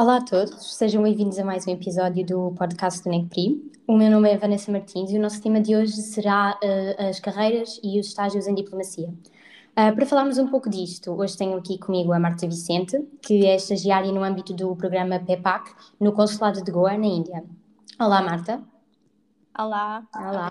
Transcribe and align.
Olá 0.00 0.18
a 0.18 0.24
todos, 0.24 0.76
sejam 0.76 1.02
bem-vindos 1.02 1.40
a 1.40 1.44
mais 1.44 1.66
um 1.66 1.72
episódio 1.72 2.24
do 2.24 2.52
podcast 2.52 3.02
do 3.02 3.10
NECPRI. 3.10 3.72
O 3.84 3.96
meu 3.96 4.08
nome 4.08 4.30
é 4.30 4.38
Vanessa 4.38 4.70
Martins 4.70 5.10
e 5.10 5.18
o 5.18 5.20
nosso 5.20 5.42
tema 5.42 5.60
de 5.60 5.74
hoje 5.74 5.94
será 5.94 6.56
uh, 6.62 7.08
as 7.08 7.18
carreiras 7.18 7.80
e 7.82 7.98
os 7.98 8.06
estágios 8.06 8.46
em 8.46 8.54
diplomacia. 8.54 9.08
Uh, 9.08 9.92
para 9.96 10.06
falarmos 10.06 10.38
um 10.38 10.46
pouco 10.46 10.70
disto, 10.70 11.10
hoje 11.10 11.36
tenho 11.36 11.58
aqui 11.58 11.78
comigo 11.78 12.12
a 12.12 12.20
Marta 12.20 12.46
Vicente, 12.46 12.96
que 13.20 13.44
é 13.44 13.56
estagiária 13.56 14.12
no 14.12 14.22
âmbito 14.22 14.54
do 14.54 14.76
programa 14.76 15.18
PEPAC 15.18 15.74
no 15.98 16.12
Consulado 16.12 16.62
de 16.62 16.70
Goa, 16.70 16.96
na 16.96 17.06
Índia. 17.06 17.42
Olá, 17.98 18.22
Marta. 18.22 18.62
Olá. 19.58 20.06
Olá. 20.14 20.48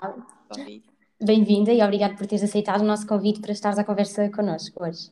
Bem-vinda 1.18 1.72
e 1.72 1.82
obrigada 1.82 2.14
por 2.14 2.26
teres 2.26 2.44
aceitado 2.44 2.82
o 2.82 2.86
nosso 2.86 3.06
convite 3.06 3.40
para 3.40 3.52
estares 3.52 3.78
à 3.78 3.84
conversa 3.84 4.28
connosco 4.28 4.84
hoje. 4.84 5.10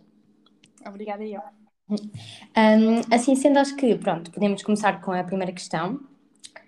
Obrigada, 0.87 1.25
eu. 1.25 1.41
Um, 1.89 3.01
assim 3.15 3.37
sendo, 3.37 3.59
acho 3.59 3.77
que, 3.77 3.95
pronto, 3.97 4.31
podemos 4.31 4.63
começar 4.63 5.01
com 5.01 5.13
a 5.13 5.23
primeira 5.23 5.53
questão, 5.53 6.01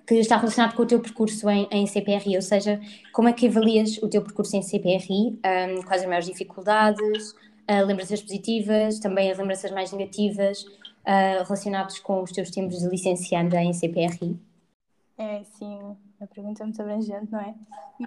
que 0.07 0.15
está 0.15 0.37
relacionado 0.37 0.75
com 0.75 0.83
o 0.83 0.87
teu 0.87 1.01
percurso 1.01 1.51
em, 1.51 1.69
em 1.71 1.87
CPRI, 1.87 2.37
ou 2.37 2.43
seja, 2.43 2.81
como 3.13 3.29
é 3.29 3.33
que 3.33 3.47
avalias 3.47 3.99
o 3.99 4.09
teu 4.09 4.23
percurso 4.23 4.57
em 4.57 4.63
CPRI, 4.63 5.39
um, 5.45 5.83
quais 5.83 6.03
as 6.03 6.07
maiores 6.07 6.27
dificuldades, 6.27 7.33
uh, 7.33 7.85
lembranças 7.85 8.23
positivas, 8.23 8.99
também 9.01 9.31
as 9.31 9.39
lembranças 9.39 9.71
mais 9.71 9.93
negativas, 9.93 10.63
uh, 10.63 11.43
relacionadas 11.45 11.99
com 11.99 12.23
os 12.23 12.33
teus 12.33 12.51
tempos 12.51 12.79
de 12.79 12.89
licencianda 12.89 13.61
em 13.63 13.73
CPRI? 13.73 14.48
É, 15.19 15.43
sim, 15.45 15.97
a 16.21 16.27
pergunta 16.29 16.63
é 16.63 16.67
muito 16.67 16.81
abrangente, 16.81 17.33
não 17.33 17.41
é? 17.41 17.55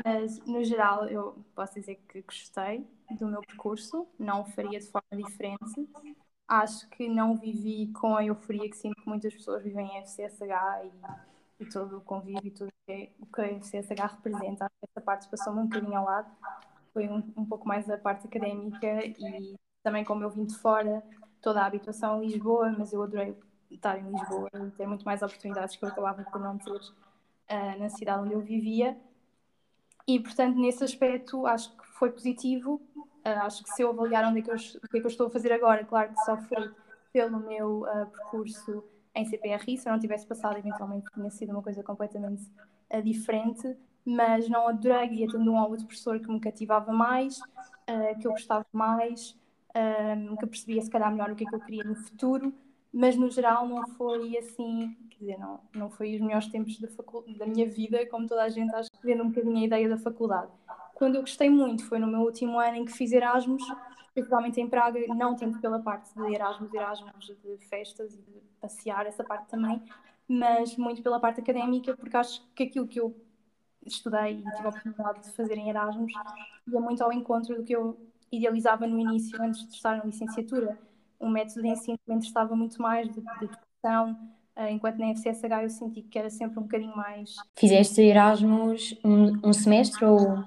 Mas, 0.05 0.39
no 0.45 0.63
geral, 0.63 1.07
eu 1.09 1.45
posso 1.53 1.73
dizer 1.75 1.95
que 2.07 2.21
gostei 2.21 2.87
do 3.09 3.27
meu 3.27 3.41
percurso, 3.41 4.07
não 4.17 4.41
o 4.41 4.45
faria 4.45 4.79
de 4.79 4.87
forma 4.89 5.21
diferente, 5.21 5.89
acho 6.47 6.89
que 6.89 7.09
não 7.09 7.35
vivi 7.37 7.91
com 7.93 8.15
a 8.15 8.25
euforia 8.25 8.69
que 8.69 8.77
sinto 8.77 8.95
que 9.01 9.09
muitas 9.09 9.33
pessoas 9.33 9.63
vivem 9.63 9.87
em 9.87 9.99
FCSH 10.03 10.85
e, 11.59 11.63
e 11.63 11.65
todo 11.67 11.97
o 11.97 12.01
convívio 12.01 12.47
e 12.47 12.51
tudo 12.51 12.71
que 12.85 12.91
é, 12.93 13.11
o 13.19 13.25
que 13.25 13.41
a 13.41 13.45
FCSH 13.47 14.15
representa. 14.15 14.71
Essa 14.81 15.01
parte 15.01 15.29
passou-me 15.29 15.61
um 15.61 15.67
bocadinho 15.67 15.97
ao 15.97 16.05
lado, 16.05 16.31
foi 16.93 17.09
um, 17.09 17.17
um 17.37 17.45
pouco 17.45 17.67
mais 17.67 17.89
a 17.89 17.97
parte 17.97 18.27
académica 18.27 19.05
e 19.05 19.55
também 19.83 20.03
como 20.05 20.23
eu 20.23 20.29
vim 20.29 20.45
de 20.45 20.55
fora, 20.57 21.03
toda 21.41 21.61
a 21.61 21.65
habitação 21.65 22.23
em 22.23 22.27
Lisboa, 22.27 22.73
mas 22.77 22.93
eu 22.93 23.03
adorei 23.03 23.35
estar 23.75 23.97
em 23.97 24.09
Lisboa 24.09 24.49
e 24.53 24.71
ter 24.71 24.87
muito 24.87 25.03
mais 25.05 25.21
oportunidades 25.21 25.75
que 25.75 25.83
eu 25.83 25.89
acabava 25.89 26.23
por 26.23 26.39
não 26.39 26.57
ter 26.57 26.71
uh, 26.71 27.79
na 27.79 27.89
cidade 27.89 28.23
onde 28.23 28.33
eu 28.33 28.41
vivia. 28.41 28.97
E, 30.07 30.19
portanto, 30.19 30.57
nesse 30.57 30.83
aspecto, 30.83 31.45
acho 31.45 31.75
que 31.77 31.87
foi 31.87 32.11
positivo, 32.11 32.81
Uh, 33.25 33.45
acho 33.45 33.63
que 33.63 33.69
se 33.69 33.83
eu 33.83 33.91
avaliar 33.91 34.25
onde 34.25 34.39
é 34.39 34.41
que 34.41 34.49
eu, 34.49 34.55
o 34.55 34.87
que 34.87 34.97
é 34.97 34.99
que 34.99 35.05
eu 35.05 35.09
estou 35.09 35.27
a 35.27 35.29
fazer 35.29 35.51
agora, 35.53 35.85
claro 35.85 36.09
que 36.09 36.19
só 36.25 36.37
foi 36.37 36.71
pelo 37.13 37.39
meu 37.39 37.81
uh, 37.81 38.07
percurso 38.07 38.83
em 39.13 39.25
CPRI, 39.25 39.77
se 39.77 39.87
eu 39.87 39.93
não 39.93 39.99
tivesse 39.99 40.25
passado, 40.25 40.57
eventualmente 40.57 41.05
tinha 41.13 41.29
sido 41.29 41.51
uma 41.51 41.61
coisa 41.61 41.83
completamente 41.83 42.43
uh, 42.91 43.01
diferente, 43.03 43.77
mas 44.03 44.49
não 44.49 44.67
adorei, 44.67 45.09
ia 45.09 45.27
tendo 45.27 45.51
um 45.51 45.61
ou 45.61 45.69
outro 45.69 45.85
professor 45.85 46.19
que 46.19 46.31
me 46.31 46.39
cativava 46.39 46.91
mais, 46.91 47.39
que 48.19 48.25
eu 48.25 48.31
gostava 48.31 48.65
mais, 48.73 49.37
que 50.39 50.47
percebia 50.47 50.81
se 50.81 50.89
calhar 50.89 51.11
melhor 51.11 51.29
o 51.29 51.35
que 51.35 51.43
é 51.43 51.47
que 51.47 51.53
eu 51.53 51.59
queria 51.59 51.83
no 51.83 51.93
futuro, 51.93 52.51
mas 52.93 53.15
no 53.15 53.29
geral 53.29 53.67
não 53.67 53.87
foi 53.95 54.37
assim, 54.37 54.95
quer 55.09 55.19
dizer, 55.19 55.39
não, 55.39 55.59
não 55.73 55.89
foi 55.89 56.15
os 56.15 56.21
melhores 56.21 56.47
tempos 56.47 56.79
da, 56.79 56.87
da 57.37 57.45
minha 57.45 57.69
vida, 57.69 58.05
como 58.07 58.27
toda 58.27 58.43
a 58.43 58.49
gente 58.49 58.73
acha, 58.75 58.89
vendo 59.03 59.23
um 59.23 59.29
bocadinho 59.29 59.57
a 59.57 59.65
ideia 59.65 59.89
da 59.89 59.97
faculdade 59.97 60.51
quando 61.01 61.15
eu 61.15 61.21
gostei 61.21 61.49
muito 61.49 61.83
foi 61.87 61.97
no 61.97 62.05
meu 62.05 62.19
último 62.19 62.59
ano 62.59 62.77
em 62.77 62.85
que 62.85 62.91
fiz 62.91 63.11
Erasmus, 63.11 63.63
principalmente 64.13 64.61
em 64.61 64.69
Praga, 64.69 64.99
não 65.15 65.35
tanto 65.35 65.59
pela 65.59 65.79
parte 65.79 66.13
de 66.13 66.31
Erasmus, 66.31 66.71
Erasmus 66.71 67.25
de 67.43 67.57
festas 67.65 68.13
e 68.13 68.21
de 68.21 68.39
passear, 68.61 69.07
essa 69.07 69.23
parte 69.23 69.49
também, 69.49 69.81
mas 70.27 70.77
muito 70.77 71.01
pela 71.01 71.19
parte 71.19 71.41
académica, 71.41 71.97
porque 71.97 72.15
acho 72.15 72.47
que 72.53 72.61
aquilo 72.61 72.87
que 72.87 72.99
eu 72.99 73.19
estudei 73.83 74.33
e 74.33 74.51
tive 74.51 74.67
a 74.67 74.69
oportunidade 74.69 75.23
de 75.23 75.31
fazer 75.31 75.57
em 75.57 75.69
Erasmus 75.69 76.13
ia 76.71 76.79
muito 76.79 77.03
ao 77.03 77.11
encontro 77.11 77.55
do 77.55 77.63
que 77.63 77.75
eu 77.75 77.97
idealizava 78.31 78.85
no 78.85 78.99
início, 78.99 79.41
antes 79.41 79.67
de 79.67 79.73
estar 79.73 79.97
na 79.97 80.03
licenciatura. 80.03 80.77
Um 81.21 81.29
método 81.29 81.61
de 81.61 81.67
ensino 81.69 81.97
que 81.97 82.09
me 82.09 82.15
interessava 82.15 82.55
muito 82.55 82.81
mais, 82.81 83.07
de, 83.07 83.21
de 83.21 83.45
educação, 83.45 84.17
eh, 84.55 84.71
enquanto 84.71 84.97
na 84.97 85.11
FCSH 85.11 85.63
eu 85.63 85.69
senti 85.69 86.01
que 86.01 86.17
era 86.17 86.29
sempre 86.29 86.59
um 86.59 86.63
bocadinho 86.63 86.95
mais. 86.95 87.35
Fizeste 87.55 88.01
Erasmus 88.01 88.99
um, 89.03 89.49
um 89.49 89.53
semestre 89.53 90.03
ou 90.03 90.43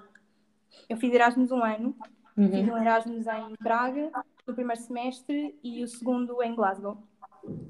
eu 0.89 0.97
fiz 0.97 1.13
Erasmus 1.13 1.51
um 1.51 1.63
ano, 1.63 1.97
uhum. 2.37 2.51
fiz 2.51 2.69
um 2.69 2.77
Erasmus 2.77 3.27
em 3.27 3.57
Praga, 3.57 4.11
no 4.47 4.55
primeiro 4.55 4.81
semestre, 4.81 5.59
e 5.63 5.83
o 5.83 5.89
segundo 5.89 6.43
em 6.43 6.55
Glasgow. 6.55 6.99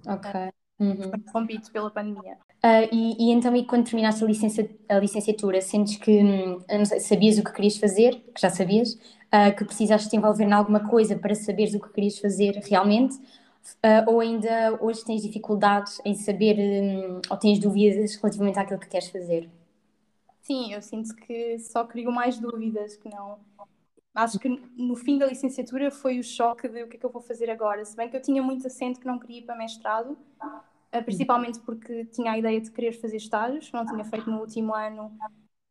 Ok. 0.06 0.52
Uhum. 0.78 1.10
Pela 1.72 1.90
pandemia. 1.90 2.36
Uh, 2.64 2.88
e, 2.90 3.28
e, 3.28 3.32
então, 3.32 3.54
e 3.54 3.64
quando 3.64 3.84
terminaste 3.84 4.24
a, 4.24 4.26
licencia, 4.26 4.70
a 4.88 4.98
licenciatura, 4.98 5.60
sentes 5.60 5.96
que 5.96 6.22
hum, 6.22 6.60
sei, 6.84 6.98
sabias 6.98 7.38
o 7.38 7.44
que 7.44 7.52
querias 7.52 7.76
fazer, 7.76 8.14
que 8.34 8.40
já 8.40 8.50
sabias, 8.50 8.94
uh, 8.94 9.54
que 9.56 9.64
precisaste 9.64 10.08
te 10.08 10.16
envolver 10.16 10.44
em 10.44 10.52
alguma 10.52 10.88
coisa 10.88 11.16
para 11.16 11.34
saberes 11.34 11.74
o 11.74 11.80
que 11.80 11.90
querias 11.90 12.18
fazer 12.18 12.52
realmente, 12.64 13.16
uh, 13.16 14.10
ou 14.10 14.20
ainda 14.20 14.78
hoje 14.80 15.04
tens 15.04 15.22
dificuldades 15.22 16.00
em 16.04 16.14
saber 16.14 16.56
um, 16.58 17.20
ou 17.30 17.36
tens 17.36 17.58
dúvidas 17.58 18.16
relativamente 18.16 18.58
àquilo 18.58 18.80
que 18.80 18.88
queres 18.88 19.08
fazer? 19.08 19.48
Sim, 20.42 20.72
eu 20.72 20.82
sinto 20.82 21.14
que 21.16 21.58
só 21.58 21.84
crio 21.84 22.10
mais 22.10 22.38
dúvidas 22.38 22.96
que 22.96 23.08
não. 23.08 23.38
Acho 24.14 24.38
que 24.38 24.48
no 24.48 24.94
fim 24.94 25.18
da 25.18 25.26
licenciatura 25.26 25.90
foi 25.90 26.20
o 26.20 26.22
choque 26.22 26.68
de 26.68 26.84
o 26.84 26.88
que 26.88 26.96
é 26.96 27.00
que 27.00 27.04
eu 27.04 27.10
vou 27.10 27.20
fazer 27.20 27.50
agora. 27.50 27.84
Se 27.84 27.96
bem 27.96 28.08
que 28.08 28.16
eu 28.16 28.22
tinha 28.22 28.40
muito 28.40 28.66
assento 28.66 29.00
que 29.00 29.06
não 29.06 29.18
queria 29.18 29.38
ir 29.38 29.42
para 29.42 29.56
mestrado, 29.56 30.16
eh, 30.92 31.02
principalmente 31.02 31.58
porque 31.60 32.04
tinha 32.06 32.30
a 32.30 32.38
ideia 32.38 32.60
de 32.60 32.70
querer 32.70 32.92
fazer 32.92 33.16
estágios, 33.16 33.72
não 33.72 33.84
tinha 33.84 34.04
feito 34.04 34.30
no 34.30 34.38
último 34.38 34.72
ano, 34.72 35.06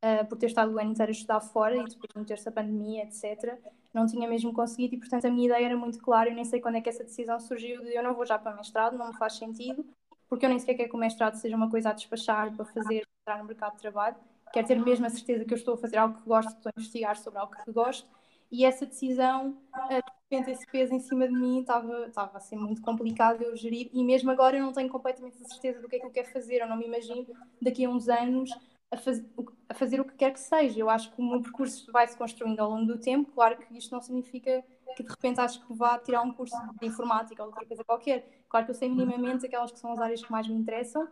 uh, 0.03 0.25
por 0.27 0.37
ter 0.37 0.47
estado 0.47 0.73
o 0.73 0.77
ano 0.77 0.91
inteiro 0.91 1.09
a 1.09 1.13
estudar 1.13 1.39
fora 1.39 1.75
e 1.75 1.85
depois 1.85 2.09
de 2.13 2.19
meter-se 2.19 2.49
a 2.49 2.51
pandemia, 2.51 3.03
etc. 3.03 3.57
Não 3.93 4.05
tinha 4.05 4.27
mesmo 4.27 4.51
conseguido 4.51 4.95
e, 4.95 4.97
portanto, 4.99 5.25
a 5.25 5.31
minha 5.31 5.45
ideia 5.45 5.67
era 5.67 5.77
muito 5.77 5.99
clara. 5.99 6.29
Eu 6.29 6.35
nem 6.35 6.43
sei 6.43 6.59
quando 6.59 6.75
é 6.75 6.81
que 6.81 6.89
essa 6.89 7.03
decisão 7.03 7.39
surgiu 7.39 7.81
de 7.81 7.95
eu 7.95 8.03
não 8.03 8.13
vou 8.13 8.25
já 8.25 8.37
para 8.37 8.55
mestrado, 8.57 8.97
não 8.97 9.07
me 9.07 9.17
faz 9.17 9.37
sentido, 9.37 9.85
porque 10.27 10.45
eu 10.45 10.49
nem 10.49 10.59
sequer 10.59 10.73
quero 10.73 10.89
que 10.89 10.95
o 10.95 10.99
mestrado 10.99 11.35
seja 11.35 11.55
uma 11.55 11.69
coisa 11.69 11.91
a 11.91 11.93
despachar 11.93 12.53
para 12.53 12.65
fazer, 12.65 13.07
entrar 13.21 13.37
no 13.37 13.45
mercado 13.45 13.75
de 13.75 13.79
trabalho 13.79 14.17
quero 14.53 14.67
ter 14.67 14.79
mesmo 14.79 15.05
a 15.05 15.09
certeza 15.09 15.43
que 15.43 15.53
eu 15.53 15.57
estou 15.57 15.73
a 15.73 15.77
fazer 15.77 15.97
algo 15.97 16.15
que 16.15 16.27
gosto, 16.27 16.49
estou 16.49 16.69
a 16.69 16.79
investigar 16.79 17.17
sobre 17.17 17.39
algo 17.39 17.51
que 17.51 17.71
gosto, 17.71 18.07
e 18.53 18.63
essa 18.65 18.85
decisão, 18.85 19.57
eh, 19.89 19.99
de 19.99 20.11
repente, 20.29 20.51
esse 20.51 20.67
peso 20.67 20.93
em 20.93 20.99
cima 20.99 21.27
de 21.27 21.33
mim 21.33 21.61
estava, 21.61 22.05
estava 22.05 22.37
a 22.37 22.39
ser 22.39 22.55
muito 22.55 22.83
complicado 22.83 23.41
eu 23.41 23.55
gerir, 23.55 23.89
e 23.91 24.03
mesmo 24.03 24.29
agora 24.29 24.55
eu 24.55 24.63
não 24.63 24.71
tenho 24.71 24.87
completamente 24.89 25.41
a 25.41 25.45
certeza 25.47 25.81
do 25.81 25.89
que 25.89 25.95
é 25.95 25.99
que 25.99 26.05
eu 26.05 26.11
quero 26.11 26.31
fazer, 26.31 26.61
eu 26.61 26.67
não 26.67 26.77
me 26.77 26.85
imagino 26.85 27.25
daqui 27.59 27.83
a 27.83 27.89
uns 27.89 28.07
anos 28.07 28.51
a, 28.91 28.97
faz, 28.97 29.25
a 29.67 29.73
fazer 29.73 29.99
o 29.99 30.05
que 30.05 30.13
quer 30.13 30.31
que 30.31 30.39
seja. 30.39 30.79
Eu 30.79 30.87
acho 30.87 31.11
que 31.11 31.19
o 31.19 31.25
meu 31.25 31.41
percurso 31.41 31.91
vai 31.91 32.07
se 32.07 32.15
construindo 32.15 32.59
ao 32.59 32.69
longo 32.69 32.85
do 32.85 32.99
tempo, 32.99 33.31
claro 33.31 33.57
que 33.57 33.75
isto 33.75 33.91
não 33.91 33.99
significa 33.99 34.63
que 34.95 35.01
de 35.01 35.09
repente 35.09 35.41
acho 35.41 35.65
que 35.65 35.73
vá 35.73 35.97
tirar 35.97 36.21
um 36.21 36.31
curso 36.31 36.55
de 36.79 36.85
informática 36.85 37.41
ou 37.41 37.49
outra 37.49 37.65
coisa 37.65 37.83
qualquer. 37.83 38.43
Claro 38.47 38.67
que 38.67 38.71
eu 38.71 38.75
sei 38.75 38.87
minimamente 38.87 39.47
aquelas 39.47 39.71
que 39.71 39.79
são 39.79 39.93
as 39.93 39.99
áreas 39.99 40.23
que 40.23 40.31
mais 40.31 40.47
me 40.47 40.53
interessam, 40.53 41.07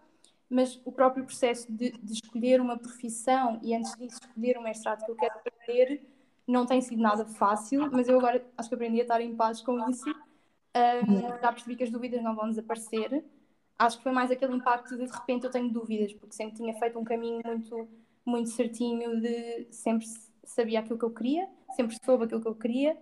mas 0.48 0.80
o 0.86 0.92
próprio 0.92 1.26
processo 1.26 1.72
de, 1.72 1.90
de, 1.92 2.14
escolher 2.14 2.62
uma 2.62 2.78
profissão 2.78 3.60
e 3.64 3.74
antes 3.74 3.96
disso 3.96 4.20
escolher 4.22 4.60
o 4.60 4.62
mestrado 4.62 5.04
que 5.04 5.10
eu 5.10 5.16
quero 5.16 5.34
fazer 5.40 6.21
não 6.52 6.66
tem 6.66 6.82
sido 6.82 7.02
nada 7.02 7.26
fácil, 7.26 7.90
mas 7.92 8.08
eu 8.08 8.18
agora 8.18 8.46
acho 8.58 8.70
que 8.70 8.76
aprendi 8.76 9.00
a 9.00 9.04
estar 9.04 9.22
em 9.22 9.36
paz 9.36 9.62
com 9.62 9.90
isso. 9.90 10.10
Um, 10.76 11.22
já 11.42 11.52
percebi 11.52 11.76
que 11.76 11.84
as 11.84 11.90
dúvidas 11.90 12.22
não 12.22 12.36
vão 12.36 12.50
desaparecer. 12.50 13.24
Acho 13.80 13.98
que 13.98 14.04
foi 14.04 14.12
mais 14.12 14.30
aquele 14.30 14.56
impacto 14.56 14.96
de 14.98 15.06
de 15.06 15.12
repente 15.12 15.46
eu 15.46 15.52
tenho 15.52 15.70
dúvidas, 15.70 16.14
porque 16.14 16.36
sempre 16.36 16.58
tinha 16.58 16.74
feito 16.74 17.00
um 17.00 17.04
caminho 17.04 17.42
muito, 17.46 17.88
muito 18.26 18.50
certinho 18.50 19.20
de 19.22 19.68
sempre 19.72 20.06
sabia 20.44 20.80
aquilo 20.80 21.00
que 21.00 21.06
eu 21.06 21.12
queria, 21.12 21.48
sempre 21.76 21.98
soube 22.04 22.26
aquilo 22.26 22.42
que 22.42 22.48
eu 22.48 22.56
queria. 22.56 22.98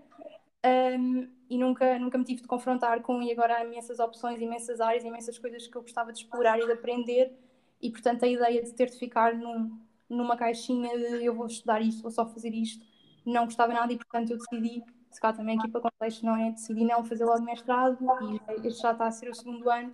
Um, 0.66 1.28
e 1.50 1.58
nunca, 1.58 1.98
nunca 1.98 2.18
me 2.18 2.24
tive 2.26 2.42
de 2.42 2.48
confrontar 2.48 3.02
com 3.02 3.22
e 3.24 3.32
agora 3.32 3.58
há 3.58 3.66
imensas 3.66 4.00
opções, 4.00 4.42
imensas 4.42 4.80
áreas, 4.80 5.04
imensas 5.04 5.38
coisas 5.40 5.66
que 5.66 5.76
eu 5.76 5.82
gostava 5.82 6.12
de 6.12 6.20
explorar 6.20 6.60
e 6.60 6.66
de 6.66 6.72
aprender 6.72 7.34
e 7.82 7.90
portanto 7.90 8.24
a 8.24 8.28
ideia 8.28 8.62
de 8.62 8.74
ter 8.74 8.90
de 8.90 8.98
ficar 8.98 9.34
num, 9.34 9.80
numa 10.10 10.36
caixinha 10.36 10.98
de 10.98 11.26
eu 11.26 11.34
vou 11.34 11.48
estudar 11.48 11.82
isto, 11.82 12.02
vou 12.02 12.12
só 12.12 12.26
fazer 12.26 12.54
isto, 12.54 12.86
não 13.26 13.46
gostava 13.46 13.74
nada 13.74 13.92
e 13.92 13.98
portanto 13.98 14.32
eu 14.32 14.38
decidi, 14.38 14.84
se 15.10 15.20
cá 15.20 15.34
também 15.34 15.58
aqui 15.58 15.70
para 15.70 15.82
contexto 15.82 16.26
não 16.26 16.36
é, 16.36 16.52
decidi 16.52 16.86
não 16.86 17.04
fazer 17.04 17.26
logo 17.26 17.44
mestrado 17.44 17.98
e 18.22 18.68
este 18.68 18.82
já 18.82 18.92
está 18.92 19.08
a 19.08 19.12
ser 19.12 19.30
o 19.30 19.36
segundo 19.36 19.70
ano 19.70 19.94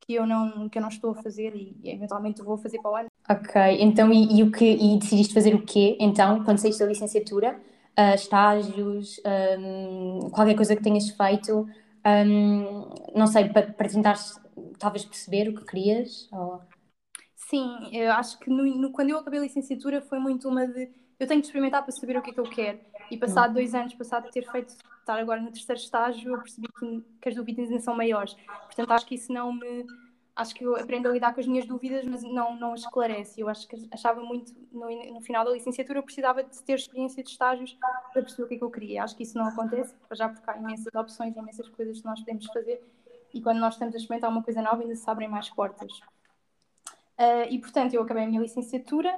que 0.00 0.14
eu 0.14 0.26
não, 0.26 0.68
que 0.68 0.78
eu 0.78 0.82
não 0.82 0.88
estou 0.88 1.12
a 1.12 1.22
fazer 1.22 1.54
e, 1.54 1.76
e 1.82 1.90
eventualmente 1.90 2.42
vou 2.42 2.58
fazer 2.58 2.78
para 2.80 2.90
o 2.90 2.96
ano. 2.96 3.08
Ok, 3.28 3.62
então 3.80 4.12
e, 4.12 4.38
e, 4.38 4.42
o 4.42 4.52
que, 4.52 4.64
e 4.64 4.98
decidiste 4.98 5.32
fazer 5.32 5.54
o 5.54 5.64
quê 5.64 5.96
então 5.98 6.44
quando 6.44 6.58
saíste 6.58 6.80
da 6.82 6.88
licenciatura? 6.88 7.58
uh, 7.98 8.14
estágios, 8.14 9.20
um, 9.58 10.30
qualquer 10.30 10.54
coisa 10.54 10.76
que 10.76 10.82
tenhas 10.82 11.08
feito, 11.10 11.66
um, 12.06 12.90
não 13.14 13.26
sei, 13.26 13.48
para, 13.48 13.72
para 13.72 13.88
tentar 13.88 14.16
talvez 14.78 15.04
perceber 15.04 15.48
o 15.48 15.54
que 15.54 15.64
querias? 15.64 16.28
Ou... 16.32 16.60
Sim, 17.36 17.88
eu 17.92 18.12
acho 18.12 18.38
que 18.38 18.50
no, 18.50 18.64
no, 18.64 18.90
quando 18.90 19.10
eu 19.10 19.18
acabei 19.18 19.40
a 19.40 19.42
licenciatura 19.42 20.00
foi 20.02 20.18
muito 20.18 20.48
uma 20.48 20.66
de 20.66 20.90
eu 21.18 21.26
tenho 21.26 21.40
de 21.40 21.46
experimentar 21.46 21.82
para 21.82 21.92
saber 21.92 22.16
o 22.16 22.22
que 22.22 22.30
é 22.30 22.34
que 22.34 22.40
eu 22.40 22.44
quero. 22.44 22.78
E 23.10 23.16
passado 23.16 23.54
dois 23.54 23.74
anos, 23.74 23.94
passado 23.94 24.24
de 24.24 24.32
ter 24.32 24.50
feito, 24.50 24.74
estar 25.00 25.18
agora 25.18 25.40
no 25.40 25.50
terceiro 25.50 25.80
estágio, 25.80 26.32
eu 26.32 26.38
percebi 26.38 26.68
que, 26.78 27.04
que 27.20 27.28
as 27.28 27.34
dúvidas 27.34 27.68
ainda 27.68 27.80
são 27.80 27.96
maiores. 27.96 28.34
Portanto, 28.66 28.90
acho 28.90 29.06
que 29.06 29.14
isso 29.14 29.32
não 29.32 29.52
me 29.52 29.86
acho 30.36 30.54
que 30.54 30.64
eu 30.64 30.76
aprendo 30.76 31.08
a 31.08 31.12
lidar 31.12 31.32
com 31.32 31.40
as 31.40 31.46
minhas 31.46 31.66
dúvidas, 31.66 32.04
mas 32.04 32.22
não, 32.22 32.56
não 32.56 32.72
as 32.72 32.80
esclarece. 32.80 33.40
Eu 33.40 33.48
acho 33.48 33.68
que 33.68 33.76
achava 33.92 34.20
muito, 34.20 34.52
no, 34.72 34.88
no 35.14 35.20
final 35.20 35.44
da 35.44 35.52
licenciatura, 35.52 36.00
eu 36.00 36.02
precisava 36.02 36.42
de 36.42 36.62
ter 36.62 36.74
experiência 36.74 37.22
de 37.22 37.30
estágios 37.30 37.78
para 38.12 38.22
perceber 38.22 38.42
o 38.42 38.48
que 38.48 38.54
é 38.54 38.58
que 38.58 38.64
eu 38.64 38.70
queria. 38.70 39.04
Acho 39.04 39.16
que 39.16 39.22
isso 39.22 39.38
não 39.38 39.46
acontece, 39.46 39.94
já 40.12 40.28
porque 40.28 40.50
há 40.50 40.56
imensas 40.56 40.92
opções, 40.94 41.36
imensas 41.36 41.68
coisas 41.68 42.00
que 42.00 42.04
nós 42.04 42.18
podemos 42.20 42.46
fazer, 42.46 42.82
e 43.32 43.40
quando 43.40 43.58
nós 43.58 43.74
estamos 43.74 43.94
a 43.94 43.98
experimentar 43.98 44.30
uma 44.30 44.42
coisa 44.42 44.60
nova, 44.60 44.82
ainda 44.82 44.94
se 44.96 45.08
abrem 45.08 45.28
mais 45.28 45.48
portas. 45.50 45.92
Uh, 47.16 47.46
e, 47.48 47.58
portanto, 47.60 47.94
eu 47.94 48.02
acabei 48.02 48.24
a 48.24 48.26
minha 48.26 48.40
licenciatura, 48.40 49.16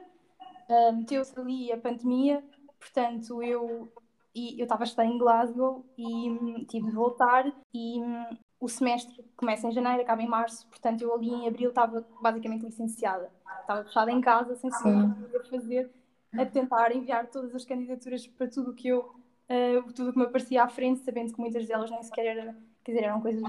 uh, 0.68 0.96
meteu-se 0.96 1.38
ali 1.38 1.72
a 1.72 1.78
pandemia, 1.78 2.44
portanto, 2.78 3.42
eu 3.42 3.90
e 4.36 4.60
eu 4.60 4.64
estava 4.64 4.82
a 4.82 4.84
estudar 4.84 5.06
em 5.06 5.16
Glasgow 5.16 5.82
e 5.96 6.30
hum, 6.30 6.64
tive 6.68 6.90
de 6.90 6.92
voltar 6.92 7.50
e 7.72 8.02
hum, 8.02 8.36
o 8.60 8.68
semestre 8.68 9.24
começa 9.34 9.66
em 9.66 9.72
janeiro, 9.72 10.02
acaba 10.02 10.22
em 10.22 10.28
março, 10.28 10.66
portanto 10.68 11.00
eu 11.00 11.14
ali 11.14 11.30
em 11.30 11.48
abril 11.48 11.70
estava 11.70 12.06
basicamente 12.20 12.66
licenciada. 12.66 13.30
Estava 13.60 13.84
fechada 13.84 14.12
em 14.12 14.20
casa, 14.20 14.54
sem 14.56 14.70
saber 14.70 15.06
o 15.06 15.14
que 15.14 15.32
ia 15.32 15.44
fazer, 15.44 15.90
a 16.38 16.44
tentar 16.44 16.94
enviar 16.94 17.26
todas 17.28 17.54
as 17.54 17.64
candidaturas 17.64 18.26
para 18.26 18.46
tudo 18.46 18.72
o 18.72 18.74
que 18.74 18.88
eu, 18.88 19.00
uh, 19.00 19.92
tudo 19.94 20.12
que 20.12 20.18
me 20.18 20.26
aparecia 20.26 20.62
à 20.62 20.68
frente, 20.68 21.00
sabendo 21.00 21.32
que 21.32 21.40
muitas 21.40 21.66
delas 21.66 21.90
nem 21.90 22.02
sequer 22.02 22.26
era, 22.26 22.56
quer 22.84 22.92
dizer, 22.92 23.04
eram 23.04 23.22
coisas, 23.22 23.42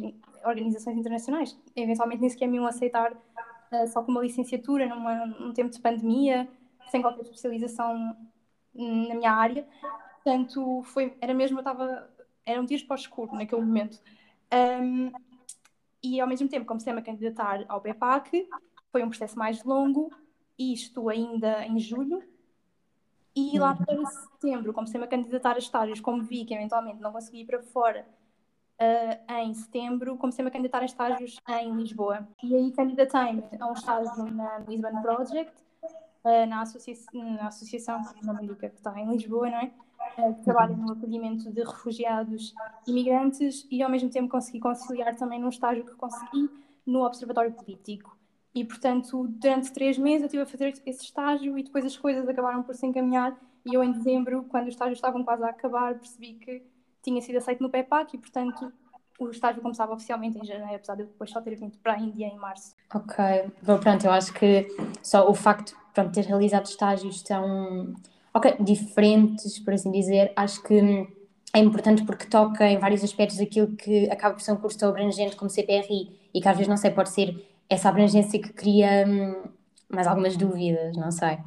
organizações 0.46 0.98
internacionais. 0.98 1.60
Eventualmente 1.76 2.22
nem 2.22 2.30
sequer 2.30 2.48
me 2.48 2.58
iam 2.58 2.66
aceitar 2.66 3.12
uh, 3.12 3.88
só 3.88 4.02
com 4.02 4.12
uma 4.12 4.22
licenciatura, 4.22 4.88
numa, 4.88 5.26
num 5.26 5.54
tempo 5.54 5.70
de 5.70 5.82
pandemia, 5.82 6.48
sem 6.90 7.02
qualquer 7.02 7.22
especialização 7.22 8.16
na 8.74 9.16
minha 9.16 9.32
área. 9.32 9.68
Portanto, 10.16 10.84
foi, 10.84 11.18
era 11.22 11.34
mesmo, 11.34 11.58
eu 11.58 11.62
estava, 11.62 12.10
era 12.46 12.62
um 12.62 12.66
tiro 12.66 12.86
para 12.86 12.96
o 12.96 13.00
escuro 13.00 13.36
naquele 13.36 13.62
momento. 13.62 14.00
Um, 14.54 15.12
e 16.04 16.22
ao 16.22 16.28
mesmo 16.28 16.48
tempo 16.48 16.66
comecei-me 16.66 17.00
a 17.00 17.04
candidatar 17.04 17.66
ao 17.68 17.82
BEPAC, 17.82 18.48
foi 18.92 19.04
um 19.04 19.10
processo 19.10 19.38
mais 19.38 19.64
longo, 19.64 20.12
isto 20.58 21.10
ainda 21.10 21.66
em 21.66 21.80
julho, 21.80 22.24
e 23.36 23.60
lá 23.60 23.72
uhum. 23.72 23.86
para 23.86 24.06
setembro 24.06 24.74
comecei-me 24.74 25.06
a 25.06 25.10
candidatar 25.10 25.56
a 25.56 25.60
estágios, 25.60 26.00
como 26.00 26.24
vi 26.24 26.44
que 26.46 26.54
eventualmente 26.54 27.00
não 27.00 27.12
consegui 27.12 27.42
ir 27.42 27.46
para 27.46 27.62
fora 27.62 28.08
uh, 28.82 29.34
em 29.34 29.54
setembro, 29.54 30.18
comecei-me 30.18 30.50
a 30.50 30.52
candidatar 30.52 30.82
a 30.82 30.86
estágios 30.86 31.40
em 31.48 31.76
Lisboa. 31.76 32.28
E 32.44 32.56
aí 32.56 32.72
candidatei-me 32.72 33.44
a 33.60 33.68
um 33.68 33.74
estágio 33.74 34.26
na 34.32 34.60
Lisbon 34.60 35.02
Project, 35.02 35.54
na, 36.24 36.62
associa 36.62 36.96
na 37.14 37.48
associação, 37.48 38.02
me 38.22 38.56
que 38.56 38.66
está 38.66 39.00
em 39.00 39.10
Lisboa, 39.10 39.50
não 39.50 39.58
é? 39.58 39.72
Eh, 40.18 40.34
que 40.34 40.44
trabalha 40.44 40.76
no 40.76 40.92
acolhimento 40.92 41.52
de 41.52 41.64
refugiados 41.64 42.54
e 42.88 42.92
imigrantes 42.92 43.68
e 43.70 43.84
ao 43.84 43.90
mesmo 43.90 44.10
tempo 44.10 44.30
consegui 44.30 44.60
conciliar 44.60 45.16
também 45.16 45.40
num 45.40 45.50
estágio 45.50 45.86
que 45.86 45.96
consegui 45.96 46.50
no 46.86 47.04
Observatório 47.04 47.52
Político. 47.52 48.18
E, 48.54 48.66
portanto, 48.66 49.28
durante 49.28 49.72
três 49.72 49.98
meses 49.98 50.22
eu 50.22 50.26
estive 50.26 50.44
a 50.44 50.46
fazer 50.46 50.74
esse 50.86 51.04
estágio 51.04 51.58
e 51.58 51.64
depois 51.64 51.86
as 51.86 51.96
coisas 51.96 52.28
acabaram 52.28 52.64
por 52.64 52.74
se 52.74 52.86
encaminhar 52.88 53.38
e 53.66 53.74
eu 53.76 53.84
em 53.84 53.92
dezembro, 53.92 54.44
quando 54.50 54.68
os 54.68 54.74
estágios 54.74 54.98
estavam 54.98 55.24
quase 55.24 55.44
a 55.44 55.50
acabar, 55.50 55.96
percebi 55.96 56.34
que 56.36 56.64
tinha 57.04 57.22
sido 57.22 57.38
aceito 57.38 57.62
no 57.62 57.70
PEPAC 57.70 58.16
e, 58.16 58.20
portanto, 58.20 58.72
o 59.20 59.30
estágio 59.30 59.62
começava 59.62 59.94
oficialmente 59.94 60.38
em 60.38 60.46
janeiro, 60.46 60.76
apesar 60.76 60.96
de 60.96 61.02
eu 61.02 61.08
depois 61.08 61.30
só 61.30 61.42
ter 61.42 61.56
vindo 61.56 61.78
para 61.80 61.94
a 61.94 62.00
Índia 62.00 62.26
em 62.26 62.38
março. 62.38 62.76
Ok, 62.94 63.16
Bom, 63.62 63.78
pronto, 63.80 64.06
eu 64.06 64.12
acho 64.12 64.34
que 64.34 64.68
só 65.04 65.30
o 65.30 65.36
facto 65.36 65.76
de 66.06 66.14
ter 66.14 66.26
realizado 66.26 66.66
estágios 66.66 67.22
tão 67.22 67.94
diferentes, 68.60 69.58
por 69.60 69.74
assim 69.74 69.92
dizer, 69.92 70.32
acho 70.36 70.62
que 70.62 71.08
é 71.54 71.60
importante 71.60 72.04
porque 72.04 72.26
toca 72.26 72.70
em 72.70 72.78
vários 72.78 73.04
aspectos 73.04 73.38
daquilo 73.38 73.76
que 73.76 74.10
acaba 74.12 74.36
por 74.36 74.42
ser 74.42 74.52
um 74.52 74.58
curso 74.58 74.78
tão 74.78 74.90
abrangente 74.90 75.36
como 75.36 75.50
CPRI 75.50 76.12
e 76.34 76.42
que 76.42 76.48
às 76.48 76.56
vezes 76.56 76.68
não 76.68 76.78
sei, 76.78 76.92
pode 76.92 77.10
ser 77.10 77.36
essa 77.70 77.90
abrangência 77.90 78.40
que 78.40 78.54
cria 78.54 79.06
hum, 79.08 79.44
mais 79.90 80.08
algumas 80.08 80.38
dúvidas, 80.38 80.96
não 80.96 81.12
sei. 81.12 81.38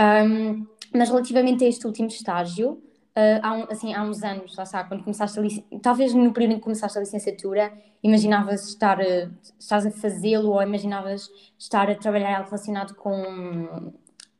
Um, 0.00 0.66
mas 0.92 1.08
relativamente 1.08 1.64
a 1.64 1.68
este 1.68 1.86
último 1.86 2.08
estágio, 2.08 2.82
uh, 3.16 3.40
há, 3.42 3.52
um, 3.54 3.64
assim, 3.70 3.94
há 3.94 4.02
uns 4.02 4.22
anos, 4.22 4.56
lá 4.56 4.64
está, 4.64 4.84
quando 4.84 5.02
começaste 5.02 5.38
a 5.38 5.42
lic... 5.42 5.64
talvez 5.82 6.14
no 6.14 6.32
período 6.32 6.52
em 6.52 6.56
que 6.56 6.62
começaste 6.62 6.98
a 6.98 7.00
licenciatura, 7.00 7.72
imaginavas 8.02 8.68
estar, 8.68 8.98
uh, 9.00 9.30
estás 9.58 9.86
a 9.86 9.90
fazê-lo 9.90 10.50
ou 10.50 10.62
imaginavas 10.62 11.28
estar 11.58 11.90
a 11.90 11.94
trabalhar 11.94 12.36
algo 12.36 12.50
relacionado 12.50 12.94
com 12.94 13.92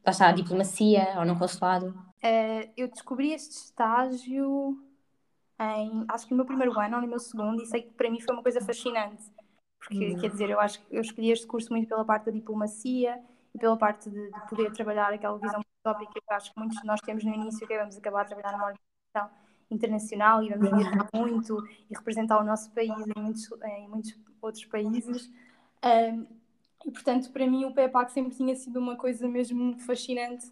lá 0.04 0.10
está, 0.10 0.28
a 0.28 0.32
diplomacia 0.32 1.14
ou 1.16 1.24
no 1.24 1.38
consulado? 1.38 1.88
Uh, 2.22 2.70
eu 2.76 2.88
descobri 2.88 3.32
este 3.32 3.52
estágio 3.52 4.78
em, 5.58 6.04
acho 6.08 6.26
que 6.26 6.32
no 6.32 6.38
meu 6.38 6.46
primeiro 6.46 6.78
ano 6.78 6.96
ou 6.96 7.02
no 7.02 7.08
meu 7.08 7.18
segundo, 7.18 7.62
e 7.62 7.66
sei 7.66 7.82
que 7.82 7.92
para 7.92 8.10
mim 8.10 8.20
foi 8.20 8.34
uma 8.34 8.42
coisa 8.42 8.60
fascinante, 8.60 9.22
porque 9.78 10.12
uhum. 10.12 10.18
quer 10.18 10.30
dizer, 10.30 10.50
eu 10.50 10.60
acho 10.60 10.80
que 10.80 10.96
eu 10.96 11.00
escolhi 11.00 11.30
este 11.30 11.46
curso 11.46 11.72
muito 11.72 11.88
pela 11.88 12.04
parte 12.04 12.26
da 12.26 12.32
diplomacia 12.32 13.20
e 13.54 13.58
pela 13.58 13.76
parte 13.76 14.10
de, 14.10 14.30
de 14.30 14.48
poder 14.48 14.72
trabalhar 14.72 15.12
aquela 15.12 15.38
visão 15.38 15.62
tópica 15.84 16.12
que 16.12 16.18
eu 16.18 16.36
acho 16.36 16.52
que 16.52 16.58
muitos 16.58 16.80
de 16.80 16.86
nós 16.86 17.00
temos 17.02 17.22
no 17.22 17.34
início, 17.34 17.66
que 17.66 17.72
é 17.74 17.78
vamos 17.78 17.96
acabar 17.96 18.22
a 18.22 18.24
trabalhar 18.24 18.52
numa 18.52 18.72
organização 18.72 19.44
internacional 19.70 20.42
e 20.42 20.48
vamos 20.48 20.70
viajar 20.70 21.08
muito 21.14 21.64
e 21.90 21.94
representar 21.94 22.40
o 22.40 22.44
nosso 22.44 22.70
país 22.72 22.90
em 22.90 23.20
muitos, 23.20 23.48
em 23.64 23.88
muitos 23.88 24.18
outros 24.40 24.64
países. 24.64 25.30
Um, 25.84 26.26
e, 26.86 26.90
portanto, 26.90 27.30
para 27.30 27.46
mim, 27.46 27.64
o 27.64 27.72
PEPAC 27.72 28.12
sempre 28.12 28.34
tinha 28.34 28.54
sido 28.56 28.78
uma 28.78 28.96
coisa 28.96 29.28
mesmo 29.28 29.78
fascinante 29.80 30.46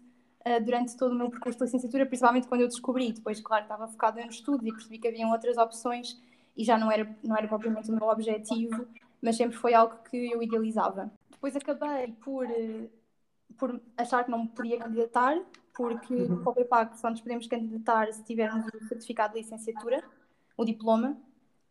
uh, 0.45 0.63
durante 0.63 0.95
todo 0.95 1.11
o 1.11 1.15
meu 1.15 1.29
percurso 1.29 1.59
de 1.59 1.65
licenciatura, 1.65 2.05
principalmente 2.05 2.47
quando 2.47 2.61
eu 2.61 2.67
descobri. 2.67 3.11
Depois, 3.11 3.39
claro, 3.41 3.63
estava 3.63 3.87
focada 3.87 4.21
no 4.21 4.29
estudo 4.29 4.67
e 4.67 4.71
percebi 4.71 4.99
que 4.99 5.07
haviam 5.07 5.31
outras 5.31 5.57
opções 5.57 6.19
e 6.55 6.63
já 6.63 6.77
não 6.77 6.91
era, 6.91 7.07
não 7.23 7.35
era 7.35 7.47
propriamente 7.47 7.89
o 7.91 7.95
meu 7.95 8.07
objetivo, 8.07 8.87
mas 9.21 9.35
sempre 9.35 9.57
foi 9.57 9.73
algo 9.73 9.95
que 10.09 10.31
eu 10.31 10.41
idealizava. 10.41 11.11
Depois 11.31 11.55
acabei 11.55 12.13
por, 12.23 12.45
uh, 12.45 12.89
por 13.57 13.81
achar 13.97 14.23
que 14.23 14.31
não 14.31 14.43
me 14.43 14.47
podia 14.49 14.77
candidatar, 14.77 15.39
porque 15.75 16.13
uhum. 16.13 16.43
para 16.43 16.51
o 16.51 16.55
PEPAC 16.55 16.99
só 16.99 17.09
nos 17.09 17.21
podemos 17.21 17.47
candidatar 17.47 18.11
se 18.13 18.23
tivermos 18.23 18.65
o 18.67 18.87
certificado 18.87 19.33
de 19.33 19.39
licenciatura, 19.39 20.03
o 20.55 20.63
diploma, 20.63 21.17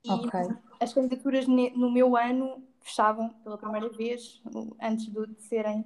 e 0.04 0.10
okay. 0.10 0.48
as 0.80 0.92
candidaturas 0.92 1.46
no 1.46 1.90
meu 1.90 2.16
ano 2.16 2.62
fechavam 2.80 3.28
pela 3.44 3.56
primeira 3.56 3.88
vez, 3.88 4.42
antes 4.80 5.06
de, 5.06 5.40
serem, 5.42 5.84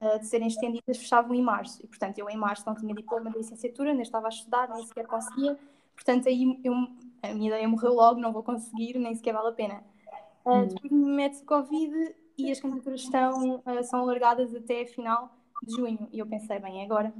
uh, 0.00 0.18
de 0.20 0.26
serem 0.26 0.46
estendidas, 0.46 0.96
fechavam 0.96 1.34
em 1.34 1.42
março. 1.42 1.84
E, 1.84 1.88
portanto, 1.88 2.18
eu 2.18 2.30
em 2.30 2.36
março 2.36 2.64
não 2.66 2.76
tinha 2.76 2.94
diploma 2.94 3.30
de 3.30 3.38
licenciatura, 3.38 3.92
nem 3.92 4.02
estava 4.02 4.26
a 4.26 4.28
estudar, 4.28 4.68
nem 4.68 4.86
sequer 4.86 5.06
conseguia. 5.06 5.58
Portanto, 5.94 6.28
aí 6.28 6.60
eu, 6.62 6.72
a 7.22 7.34
minha 7.34 7.48
ideia 7.48 7.66
morreu 7.66 7.94
logo, 7.94 8.20
não 8.20 8.32
vou 8.32 8.44
conseguir, 8.44 8.96
nem 8.98 9.14
sequer 9.14 9.34
vale 9.34 9.48
a 9.48 9.52
pena. 9.52 9.82
Uh, 10.44 10.66
depois 10.66 10.92
me 10.92 11.16
mete 11.16 11.42
Covid 11.42 12.14
e 12.38 12.52
as 12.52 12.60
candidaturas 12.60 13.00
estão, 13.00 13.56
uh, 13.56 13.82
são 13.82 14.00
alargadas 14.00 14.54
até 14.54 14.82
a 14.82 14.86
final 14.86 15.35
de 15.66 15.74
junho. 15.74 16.08
E 16.12 16.18
eu 16.18 16.26
pensei, 16.26 16.58
bem, 16.58 16.80
é 16.80 16.84
agora 16.84 17.12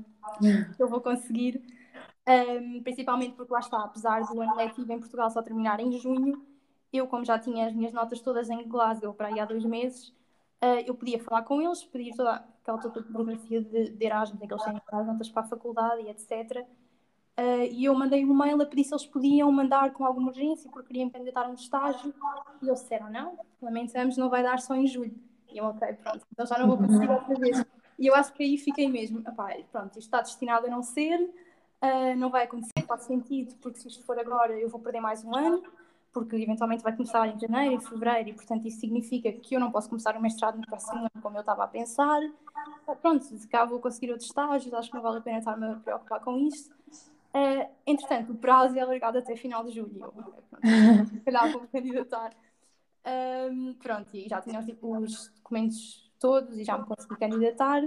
que 0.76 0.82
eu 0.82 0.88
vou 0.88 1.00
conseguir. 1.00 1.62
Um, 2.28 2.82
principalmente 2.82 3.34
porque 3.36 3.52
lá 3.52 3.60
está, 3.60 3.84
apesar 3.84 4.20
do 4.22 4.40
ano 4.40 4.56
letivo 4.56 4.92
em 4.92 4.98
Portugal 4.98 5.30
só 5.30 5.42
terminar 5.42 5.78
em 5.78 5.92
junho, 5.92 6.44
eu, 6.92 7.06
como 7.06 7.24
já 7.24 7.38
tinha 7.38 7.66
as 7.66 7.72
minhas 7.72 7.92
notas 7.92 8.20
todas 8.20 8.50
em 8.50 8.66
Glasgow 8.66 9.14
para 9.14 9.28
aí 9.28 9.38
há 9.38 9.44
dois 9.44 9.64
meses, 9.64 10.08
uh, 10.62 10.82
eu 10.84 10.94
podia 10.94 11.22
falar 11.22 11.42
com 11.42 11.60
eles, 11.62 11.84
pedir 11.84 12.14
toda 12.14 12.34
aquela 12.34 12.78
toda 12.78 13.00
burocracia 13.02 13.62
de, 13.62 13.90
de 13.90 14.04
Erasmus, 14.04 14.42
em 14.42 14.46
que 14.46 14.52
eles 14.52 14.64
têm 14.64 14.80
as 14.92 15.06
notas 15.06 15.28
para 15.28 15.42
a 15.42 15.46
faculdade 15.46 16.02
e 16.02 16.08
etc. 16.08 16.62
Uh, 16.62 16.66
eh, 17.36 17.68
e 17.70 17.84
eu 17.84 17.94
mandei 17.94 18.24
um 18.24 18.34
mail 18.34 18.60
a 18.62 18.66
pedir 18.66 18.84
se 18.84 18.94
eles 18.94 19.06
podiam 19.06 19.52
mandar 19.52 19.92
com 19.92 20.04
alguma 20.04 20.28
urgência, 20.28 20.70
porque 20.70 20.88
queriam 20.88 21.10
candidatar 21.10 21.48
um 21.48 21.54
estágio. 21.54 22.14
E 22.62 22.66
eles 22.66 22.80
disseram: 22.80 23.10
não, 23.10 23.38
lamentamos, 23.60 24.16
não 24.16 24.30
vai 24.30 24.42
dar 24.42 24.58
só 24.58 24.74
em 24.74 24.86
julho. 24.86 25.14
E 25.52 25.58
eu, 25.58 25.64
ok, 25.66 25.92
pronto, 25.94 26.26
então 26.32 26.46
já 26.46 26.58
não 26.58 26.66
vou 26.66 26.78
conseguir 26.78 27.10
outra 27.10 27.34
vez. 27.34 27.64
E 27.98 28.06
eu 28.06 28.14
acho 28.14 28.32
que 28.32 28.42
aí 28.42 28.58
fiquei 28.58 28.88
mesmo: 28.88 29.22
pronto, 29.70 29.90
isto 29.90 29.98
está 29.98 30.20
destinado 30.20 30.66
a 30.66 30.70
não 30.70 30.82
ser, 30.82 31.20
uh, 31.20 32.16
não 32.16 32.30
vai 32.30 32.44
acontecer, 32.44 32.82
faz 32.86 33.02
sentido, 33.02 33.54
porque 33.56 33.78
se 33.78 33.88
isto 33.88 34.04
for 34.04 34.18
agora 34.18 34.58
eu 34.58 34.68
vou 34.68 34.80
perder 34.80 35.00
mais 35.00 35.24
um 35.24 35.34
ano 35.34 35.62
porque 36.16 36.34
eventualmente 36.34 36.82
vai 36.82 36.96
começar 36.96 37.28
em 37.28 37.38
janeiro, 37.38 37.74
em 37.74 37.80
fevereiro, 37.80 38.30
e 38.30 38.32
portanto 38.32 38.66
isso 38.66 38.80
significa 38.80 39.30
que 39.30 39.54
eu 39.54 39.60
não 39.60 39.70
posso 39.70 39.86
começar 39.86 40.16
o 40.16 40.22
mestrado 40.22 40.56
no 40.56 40.62
próximo 40.62 41.00
ano 41.00 41.10
como 41.20 41.36
eu 41.36 41.40
estava 41.40 41.64
a 41.64 41.68
pensar. 41.68 42.22
Ah, 42.88 42.96
pronto, 42.96 43.22
se 43.22 43.46
cá 43.46 43.66
vou 43.66 43.78
conseguir 43.80 44.10
outros 44.10 44.30
estágios, 44.30 44.72
acho 44.72 44.88
que 44.88 44.96
não 44.96 45.02
vale 45.02 45.18
a 45.18 45.20
pena 45.20 45.40
estar-me 45.40 45.66
a 45.66 45.74
preocupar 45.74 46.20
com 46.20 46.38
isto. 46.38 46.74
Uh, 47.34 47.68
entretanto, 47.86 48.32
o 48.32 48.34
prazo 48.34 48.78
é 48.78 48.80
alargado 48.80 49.18
até 49.18 49.36
final 49.36 49.62
de 49.62 49.72
julho. 49.72 50.10
Se 51.06 51.20
calhar 51.20 51.52
vou 51.52 51.68
candidatar. 51.70 52.32
Um, 53.52 53.74
pronto, 53.74 54.08
e 54.14 54.26
já 54.26 54.40
tinha 54.40 54.62
tipo, 54.64 54.96
os 54.96 55.28
documentos 55.36 56.05
todos 56.18 56.58
e 56.58 56.64
já 56.64 56.76
me 56.78 56.84
consegui 56.84 57.16
candidatar. 57.16 57.82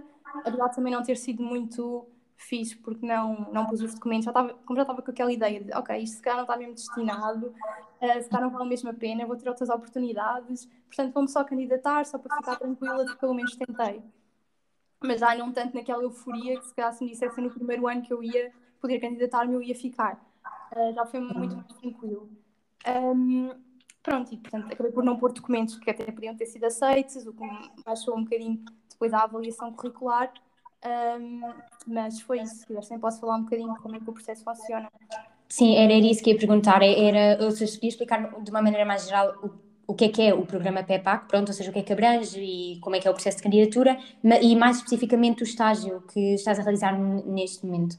Apesar 0.46 0.68
de 0.68 0.76
também 0.76 0.94
não 0.94 1.04
ter 1.04 1.18
sido 1.18 1.42
muito 1.42 2.08
fiz 2.40 2.74
porque 2.74 3.06
não, 3.06 3.52
não 3.52 3.66
pus 3.66 3.82
os 3.82 3.94
documentos, 3.94 4.26
já 4.26 4.32
estava, 4.32 4.54
como 4.66 4.78
já 4.78 4.84
estava 4.84 5.02
com 5.02 5.12
aquela 5.12 5.32
ideia 5.32 5.62
de, 5.62 5.74
ok, 5.74 5.98
isto 5.98 6.16
se 6.16 6.22
calhar 6.22 6.38
não 6.38 6.46
está 6.46 6.56
mesmo 6.56 6.74
destinado, 6.74 7.48
uh, 7.48 8.24
se 8.24 8.30
calhar 8.30 8.42
não 8.42 8.50
vale 8.50 8.64
a 8.64 8.68
mesma 8.68 8.94
pena, 8.94 9.26
vou 9.26 9.36
ter 9.36 9.50
outras 9.50 9.70
oportunidades, 9.70 10.66
portanto 10.88 11.14
vou-me 11.14 11.28
só 11.28 11.44
candidatar, 11.44 12.06
só 12.06 12.18
para 12.18 12.38
ficar 12.38 12.56
tranquila 12.56 13.06
de 13.06 13.12
que 13.12 13.20
pelo 13.20 13.34
menos 13.34 13.56
tentei. 13.56 14.02
Mas 15.04 15.20
já 15.20 15.36
não 15.36 15.52
tanto 15.52 15.76
naquela 15.76 16.02
euforia 16.02 16.58
que 16.60 16.66
se 16.66 16.74
calhar 16.74 16.94
se 16.94 17.04
me 17.04 17.12
dissessem 17.12 17.44
no 17.44 17.52
primeiro 17.52 17.88
ano 17.88 18.02
que 18.02 18.12
eu 18.12 18.24
ia 18.24 18.52
poder 18.80 19.00
candidatar-me, 19.00 19.54
eu 19.54 19.62
ia 19.62 19.76
ficar. 19.76 20.16
Uh, 20.74 20.94
já 20.94 21.06
foi 21.06 21.20
muito 21.20 21.58
mais 21.58 21.74
tranquilo. 21.74 22.30
Um, 22.88 23.50
pronto, 24.10 24.34
e 24.34 24.38
portanto 24.38 24.74
acabei 24.74 24.92
por 24.92 25.04
não 25.04 25.18
pôr 25.18 25.32
documentos 25.32 25.78
que 25.78 25.90
até 25.90 26.06
podiam 26.12 26.36
ter 26.36 26.48
sido 26.48 26.66
aceitos, 26.66 27.28
o 27.28 27.34
que 27.34 27.46
baixou 27.86 28.18
um 28.18 28.24
bocadinho 28.24 28.64
depois 28.90 29.14
a 29.14 29.24
avaliação 29.24 29.72
curricular, 29.72 30.34
um, 31.20 31.42
mas 31.88 32.20
foi 32.22 32.42
isso. 32.42 32.56
Se 32.56 32.66
quiseres, 32.66 32.90
posso 33.00 33.20
falar 33.20 33.38
um 33.38 33.44
bocadinho 33.44 33.76
como 33.82 33.96
é 33.96 34.00
que 34.00 34.10
o 34.10 34.14
processo 34.14 34.44
funciona. 34.44 34.90
Sim, 35.48 35.76
era 35.76 35.94
isso 35.94 36.24
que 36.24 36.32
ia 36.32 36.38
perguntar. 36.38 36.82
É, 36.82 37.08
era, 37.08 37.44
ou 37.44 37.52
seja, 37.52 37.74
queria 37.74 37.90
explicar 37.90 38.42
de 38.42 38.52
uma 38.52 38.62
maneira 38.62 38.86
mais 38.86 39.06
geral 39.06 39.36
o, 39.44 39.52
o 39.92 39.96
que 39.96 40.06
é 40.06 40.10
que 40.10 40.22
é 40.22 40.34
o 40.34 40.46
programa 40.46 40.84
PEPAC, 40.84 41.28
pronto, 41.28 41.50
ou 41.50 41.54
seja, 41.54 41.70
o 41.70 41.74
que 41.74 41.80
é 41.80 41.84
que 41.84 41.94
abrange 41.94 42.40
e 42.40 42.80
como 42.80 42.96
é 42.96 43.00
que 43.00 43.08
é 43.08 43.12
o 43.12 43.14
processo 43.14 43.38
de 43.38 43.44
candidatura, 43.44 43.98
e 44.42 44.56
mais 44.56 44.78
especificamente 44.78 45.44
o 45.44 45.46
estágio 45.46 46.02
que 46.02 46.36
estás 46.36 46.60
a 46.60 46.62
realizar 46.62 46.98
neste 47.26 47.66
momento. 47.66 47.98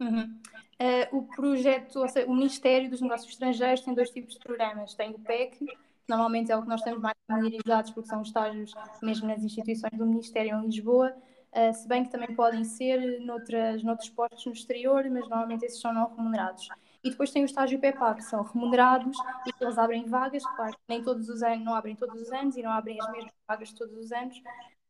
Uhum. 0.00 0.34
Uh, 0.80 1.18
o 1.18 1.22
projeto, 1.22 2.00
ou 2.00 2.08
seja, 2.08 2.26
o 2.26 2.34
Ministério 2.34 2.90
dos 2.90 3.00
Negócios 3.00 3.30
Estrangeiros 3.30 3.82
tem 3.82 3.94
dois 3.94 4.10
tipos 4.10 4.34
de 4.34 4.40
programas. 4.40 4.94
Tem 4.94 5.10
o 5.10 5.18
PEC, 5.18 5.58
que 5.58 5.76
normalmente 6.08 6.50
é 6.50 6.56
o 6.56 6.62
que 6.62 6.68
nós 6.68 6.80
estamos 6.80 7.00
mais 7.00 7.14
familiarizados, 7.26 7.90
porque 7.92 8.08
são 8.08 8.22
estágios 8.22 8.72
mesmo 9.02 9.28
nas 9.28 9.42
instituições 9.42 9.96
do 9.96 10.06
Ministério 10.06 10.58
em 10.58 10.66
Lisboa, 10.66 11.14
Uh, 11.54 11.72
se 11.72 11.86
bem 11.86 12.02
que 12.02 12.10
também 12.10 12.34
podem 12.34 12.64
ser 12.64 13.20
noutras, 13.20 13.80
noutros 13.84 14.08
postos 14.08 14.44
no 14.44 14.52
exterior, 14.52 15.08
mas 15.08 15.28
normalmente 15.28 15.64
esses 15.64 15.80
são 15.80 15.94
não 15.94 16.12
remunerados. 16.12 16.68
E 17.02 17.10
depois 17.10 17.30
tem 17.30 17.42
o 17.42 17.44
estágio 17.44 17.78
PEPA, 17.78 18.14
que 18.14 18.24
são 18.24 18.42
remunerados 18.42 19.16
e 19.46 19.52
que 19.52 19.62
eles 19.62 19.78
abrem 19.78 20.04
vagas, 20.04 20.42
claro, 20.56 20.76
nem 20.88 21.00
todos 21.00 21.28
os 21.28 21.44
anos, 21.44 21.64
não 21.64 21.74
abrem 21.76 21.94
todos 21.94 22.20
os 22.20 22.32
anos 22.32 22.56
e 22.56 22.62
não 22.62 22.72
abrem 22.72 23.00
as 23.00 23.08
mesmas 23.12 23.32
vagas 23.46 23.72
todos 23.72 23.96
os 23.96 24.10
anos, 24.10 24.42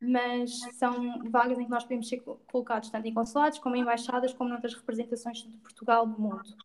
mas 0.07 0.59
são 0.75 1.23
vagas 1.31 1.59
em 1.59 1.65
que 1.65 1.71
nós 1.71 1.85
podemos 1.85 2.09
ser 2.09 2.21
colocados 2.51 2.91
tanto 2.91 3.07
em 3.07 3.15
consulados, 3.15 3.59
como 3.59 3.77
em 3.77 3.83
embaixadas, 3.83 4.33
como 4.33 4.51
noutras 4.51 4.75
representações 4.75 5.39
de 5.39 5.57
Portugal 5.59 6.07
do 6.07 6.21
mundo. 6.21 6.57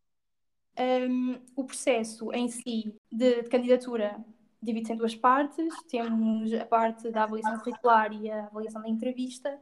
Um, 0.77 1.39
o 1.55 1.63
processo 1.63 2.31
em 2.31 2.48
si 2.48 2.96
de, 3.12 3.43
de 3.43 3.50
candidatura 3.50 4.24
divide-se 4.62 4.93
em 4.93 4.98
duas 4.98 5.15
partes. 5.15 5.74
Temos 5.89 6.53
a 6.53 6.65
parte 6.65 7.10
da 7.10 7.24
avaliação 7.24 7.60
curricular 7.60 8.13
e 8.13 8.29
a 8.29 8.46
avaliação 8.46 8.81
da 8.81 8.89
entrevista 8.89 9.60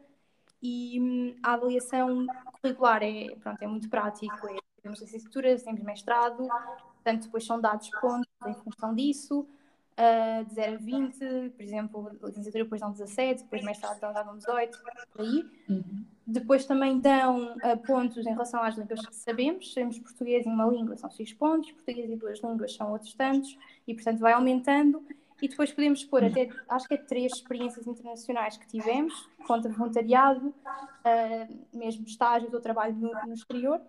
e 0.62 1.00
hum, 1.00 1.36
a 1.44 1.54
avaliação 1.54 2.26
curricular 2.62 3.04
é, 3.04 3.36
pronto, 3.40 3.62
é 3.62 3.68
muito 3.68 3.90
prático, 3.90 4.48
é, 4.48 4.58
temos 4.82 5.00
licenciatura, 5.02 5.58
temos 5.60 5.82
mestrado, 5.82 6.48
portanto 6.48 7.24
depois 7.24 7.46
são 7.46 7.60
dados 7.62 7.90
pontos 8.02 8.30
em 8.46 8.54
função 8.56 8.94
disso, 8.94 9.48
uh, 9.98 10.46
de 10.46 10.54
0 10.54 10.76
a 10.76 10.78
20, 10.78 11.50
por 11.50 11.62
exemplo, 11.62 12.12
licenciatura 12.24 12.64
depois 12.64 12.82
dão 12.82 12.92
17, 12.92 13.44
depois 13.44 13.64
mestrado 13.64 14.00
dão, 14.00 14.38
18, 14.38 14.80
por 15.12 15.22
aí. 15.22 15.46
Uhum. 15.70 16.06
Depois 16.26 16.66
também 16.66 17.00
dão 17.00 17.56
uh, 17.56 17.78
pontos 17.86 18.26
em 18.26 18.32
relação 18.32 18.62
às 18.62 18.76
línguas 18.76 19.06
que 19.06 19.16
sabemos, 19.16 19.74
sabemos 19.74 20.00
português 20.00 20.46
em 20.46 20.50
uma 20.50 20.66
língua 20.66 20.98
são 20.98 21.10
6 21.10 21.34
pontos, 21.34 21.72
português 21.72 22.10
em 22.10 22.18
duas 22.18 22.42
línguas 22.42 22.74
são 22.74 22.92
outros 22.92 23.14
tantos, 23.14 23.58
e 23.88 23.94
portanto 23.94 24.20
vai 24.20 24.34
aumentando 24.34 25.04
e 25.42 25.48
depois 25.48 25.72
podemos 25.72 26.04
pôr 26.04 26.24
até, 26.24 26.50
acho 26.68 26.88
que 26.88 26.96
é 26.96 26.98
três 26.98 27.34
experiências 27.34 27.86
internacionais 27.86 28.58
que 28.58 28.68
tivemos, 28.68 29.30
conta 29.46 29.70
voluntariado, 29.70 30.48
uh, 30.48 31.78
mesmo 31.78 32.08
estágios 32.08 32.52
ou 32.54 32.60
trabalho 32.60 32.96
no, 32.96 33.12
no 33.26 33.34
exterior. 33.34 33.80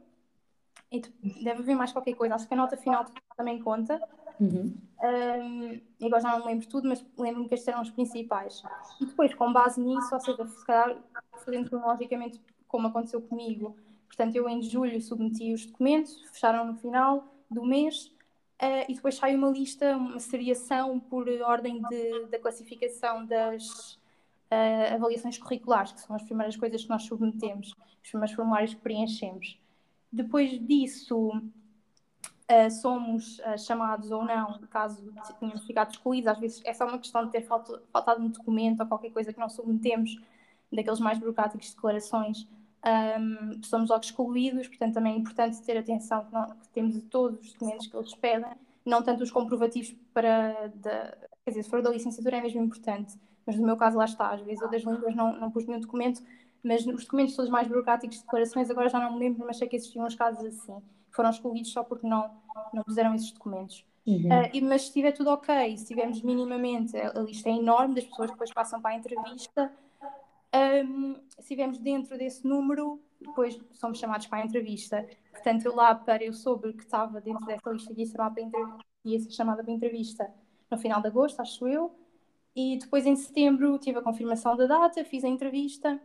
E 0.91 1.01
deve 1.43 1.61
haver 1.61 1.75
mais 1.75 1.93
qualquer 1.93 2.15
coisa. 2.15 2.35
Acho 2.35 2.47
que 2.47 2.55
a 2.55 2.57
nota 2.57 2.77
final 2.77 3.05
também 3.37 3.61
conta. 3.61 4.01
Uhum. 4.41 4.75
Um, 5.01 6.07
agora 6.07 6.23
já 6.23 6.33
não 6.33 6.41
me 6.41 6.47
lembro 6.47 6.69
tudo, 6.69 6.89
mas 6.89 7.05
lembro-me 7.17 7.49
que 7.49 7.55
estes 7.55 7.69
eram 7.69 7.83
os 7.83 7.91
principais. 7.91 8.63
E 9.01 9.07
depois, 9.07 9.35
com 9.35 9.53
base 9.53 9.81
nisso, 9.81 10.13
ou 10.13 10.21
seja, 10.21 10.47
se 10.47 10.65
calhar 10.65 10.97
fazendo 11.45 11.69
cronologicamente 11.69 12.41
como 12.67 12.89
aconteceu 12.89 13.21
comigo, 13.21 13.77
portanto, 14.07 14.37
eu 14.37 14.49
em 14.49 14.63
julho 14.63 15.01
submeti 15.01 15.53
os 15.53 15.67
documentos, 15.67 16.21
fecharam 16.33 16.67
no 16.67 16.75
final 16.75 17.25
do 17.51 17.65
mês 17.65 18.13
Uh, 18.61 18.83
e 18.89 18.95
depois 18.95 19.15
sai 19.15 19.37
uma 19.37 19.51
lista, 19.51 19.97
uma 19.97 20.19
seriação 20.19 20.99
por 20.99 21.29
ordem 21.29 21.81
de, 21.81 22.27
da 22.27 22.41
classificação 22.41 23.25
das 23.25 23.93
uh, 24.51 24.95
avaliações 24.95 25.39
curriculares, 25.39 25.93
que 25.93 26.01
são 26.01 26.17
as 26.17 26.25
primeiras 26.25 26.57
coisas 26.57 26.83
que 26.83 26.89
nós 26.89 27.05
submetemos, 27.05 27.69
os 28.03 28.11
primeiros 28.11 28.35
formulários 28.35 28.75
que 28.75 28.81
preenchemos. 28.81 29.61
Depois 30.11 30.59
disso, 30.67 31.31
uh, 32.51 32.71
somos 32.71 33.41
chamados 33.59 34.11
ou 34.11 34.25
não, 34.25 34.59
caso 34.71 35.13
tenhamos 35.39 35.65
ficado 35.65 35.91
excluídos, 35.91 36.29
às 36.29 36.39
vezes 36.39 36.63
é 36.65 36.73
só 36.73 36.87
uma 36.87 36.99
questão 36.99 37.25
de 37.25 37.33
ter 37.33 37.43
faltado 37.43 38.23
um 38.23 38.29
documento 38.29 38.81
ou 38.81 38.87
qualquer 38.87 39.11
coisa 39.11 39.33
que 39.33 39.39
não 39.39 39.49
submetemos, 39.49 40.17
daqueles 40.73 41.01
mais 41.01 41.19
burocráticos 41.19 41.69
de 41.69 41.75
declarações, 41.75 42.47
um, 43.21 43.63
somos 43.63 43.91
logo 43.91 44.05
excluídos, 44.05 44.69
portanto 44.69 44.95
também 44.95 45.15
é 45.15 45.19
importante 45.19 45.61
ter 45.63 45.77
atenção 45.77 46.25
que, 46.25 46.33
não, 46.33 46.47
que, 46.47 46.69
temos 46.69 47.03
todos 47.05 47.41
os 47.41 47.53
documentos 47.53 47.87
que 47.87 47.97
eles 47.97 48.15
pedem, 48.15 48.53
não 48.85 49.03
tanto 49.03 49.23
os 49.23 49.31
comprovativos 49.31 49.95
para, 50.15 50.69
da, 50.77 51.17
quer 51.45 51.51
dizer, 51.51 51.63
se 51.65 51.71
for 51.71 51.83
da 51.83 51.91
licenciatura 51.91 52.37
é 52.37 52.41
mesmo 52.41 52.63
importante, 52.63 53.19
mas 53.45 53.57
no 53.57 53.67
meu 53.67 53.77
caso 53.77 53.97
lá 53.97 54.05
está, 54.05 54.31
às 54.31 54.41
vezes 54.43 54.63
eu 54.63 54.71
das 54.71 54.83
línguas 54.83 55.15
não, 55.15 55.39
não 55.39 55.51
pus 55.51 55.67
nenhum 55.67 55.81
documento, 55.81 56.23
mas 56.63 56.87
os 56.87 57.05
documentos 57.05 57.35
todos 57.35 57.51
mais 57.51 57.67
burocráticos 57.67 58.19
de 58.19 58.23
declarações 58.23 58.71
agora 58.71 58.89
já 58.89 59.01
não 59.01 59.15
me 59.15 59.19
lembro, 59.19 59.45
mas 59.47 59.59
sei 59.59 59.69
que 59.69 59.77
existiam 59.77 60.07
uns 60.07 60.15
casos 60.15 60.45
assim, 60.45 60.81
foram 61.11 61.31
excluídos 61.31 61.73
só 61.73 61.83
porque 61.83 62.07
não, 62.07 62.31
não 62.73 62.83
puseram 62.83 63.15
esses 63.15 63.31
documentos. 63.33 63.85
Uhum. 64.07 64.27
Uh, 64.27 64.65
mas 64.65 64.83
se 64.83 64.89
estiver 64.89 65.13
tudo 65.13 65.31
ok, 65.31 65.77
se 65.77 65.87
tivermos 65.87 66.23
minimamente, 66.23 66.97
a 66.97 67.21
lista 67.21 67.51
é 67.51 67.53
enorme 67.53 67.95
das 67.95 68.05
pessoas 68.05 68.31
que 68.31 68.35
depois 68.35 68.53
passam 68.53 68.81
para 68.81 68.93
a 68.93 68.97
entrevista, 68.97 69.71
um, 70.87 71.15
se 71.29 71.41
estivermos 71.41 71.79
dentro 71.79 72.17
desse 72.17 72.47
número, 72.47 73.01
depois 73.21 73.61
somos 73.73 73.99
chamados 73.99 74.27
para 74.27 74.39
a 74.39 74.47
entrevista. 74.47 75.07
Portanto, 75.33 75.67
eu 75.67 75.75
lá 75.75 75.95
para 75.95 76.25
eu 76.25 76.33
soube 76.33 76.73
que 76.73 76.85
estava 76.85 77.21
dentro 77.21 77.45
dessa 77.47 77.71
lista 77.71 77.93
e 77.93 78.03
ia 78.03 78.79
ia 79.05 79.21
ser 79.21 79.31
chamada 79.31 79.63
para 79.63 79.73
a 79.73 79.75
entrevista 79.75 80.33
no 80.71 80.79
final 80.79 81.01
de 81.01 81.09
agosto, 81.09 81.41
acho 81.41 81.67
eu. 81.67 81.95
E 82.55 82.79
depois 82.79 83.07
em 83.07 83.15
setembro 83.15 83.79
tive 83.79 83.99
a 83.99 84.03
confirmação 84.03 84.57
da 84.57 84.67
data, 84.67 85.05
fiz 85.05 85.25
a 85.25 85.29
entrevista 85.29 86.01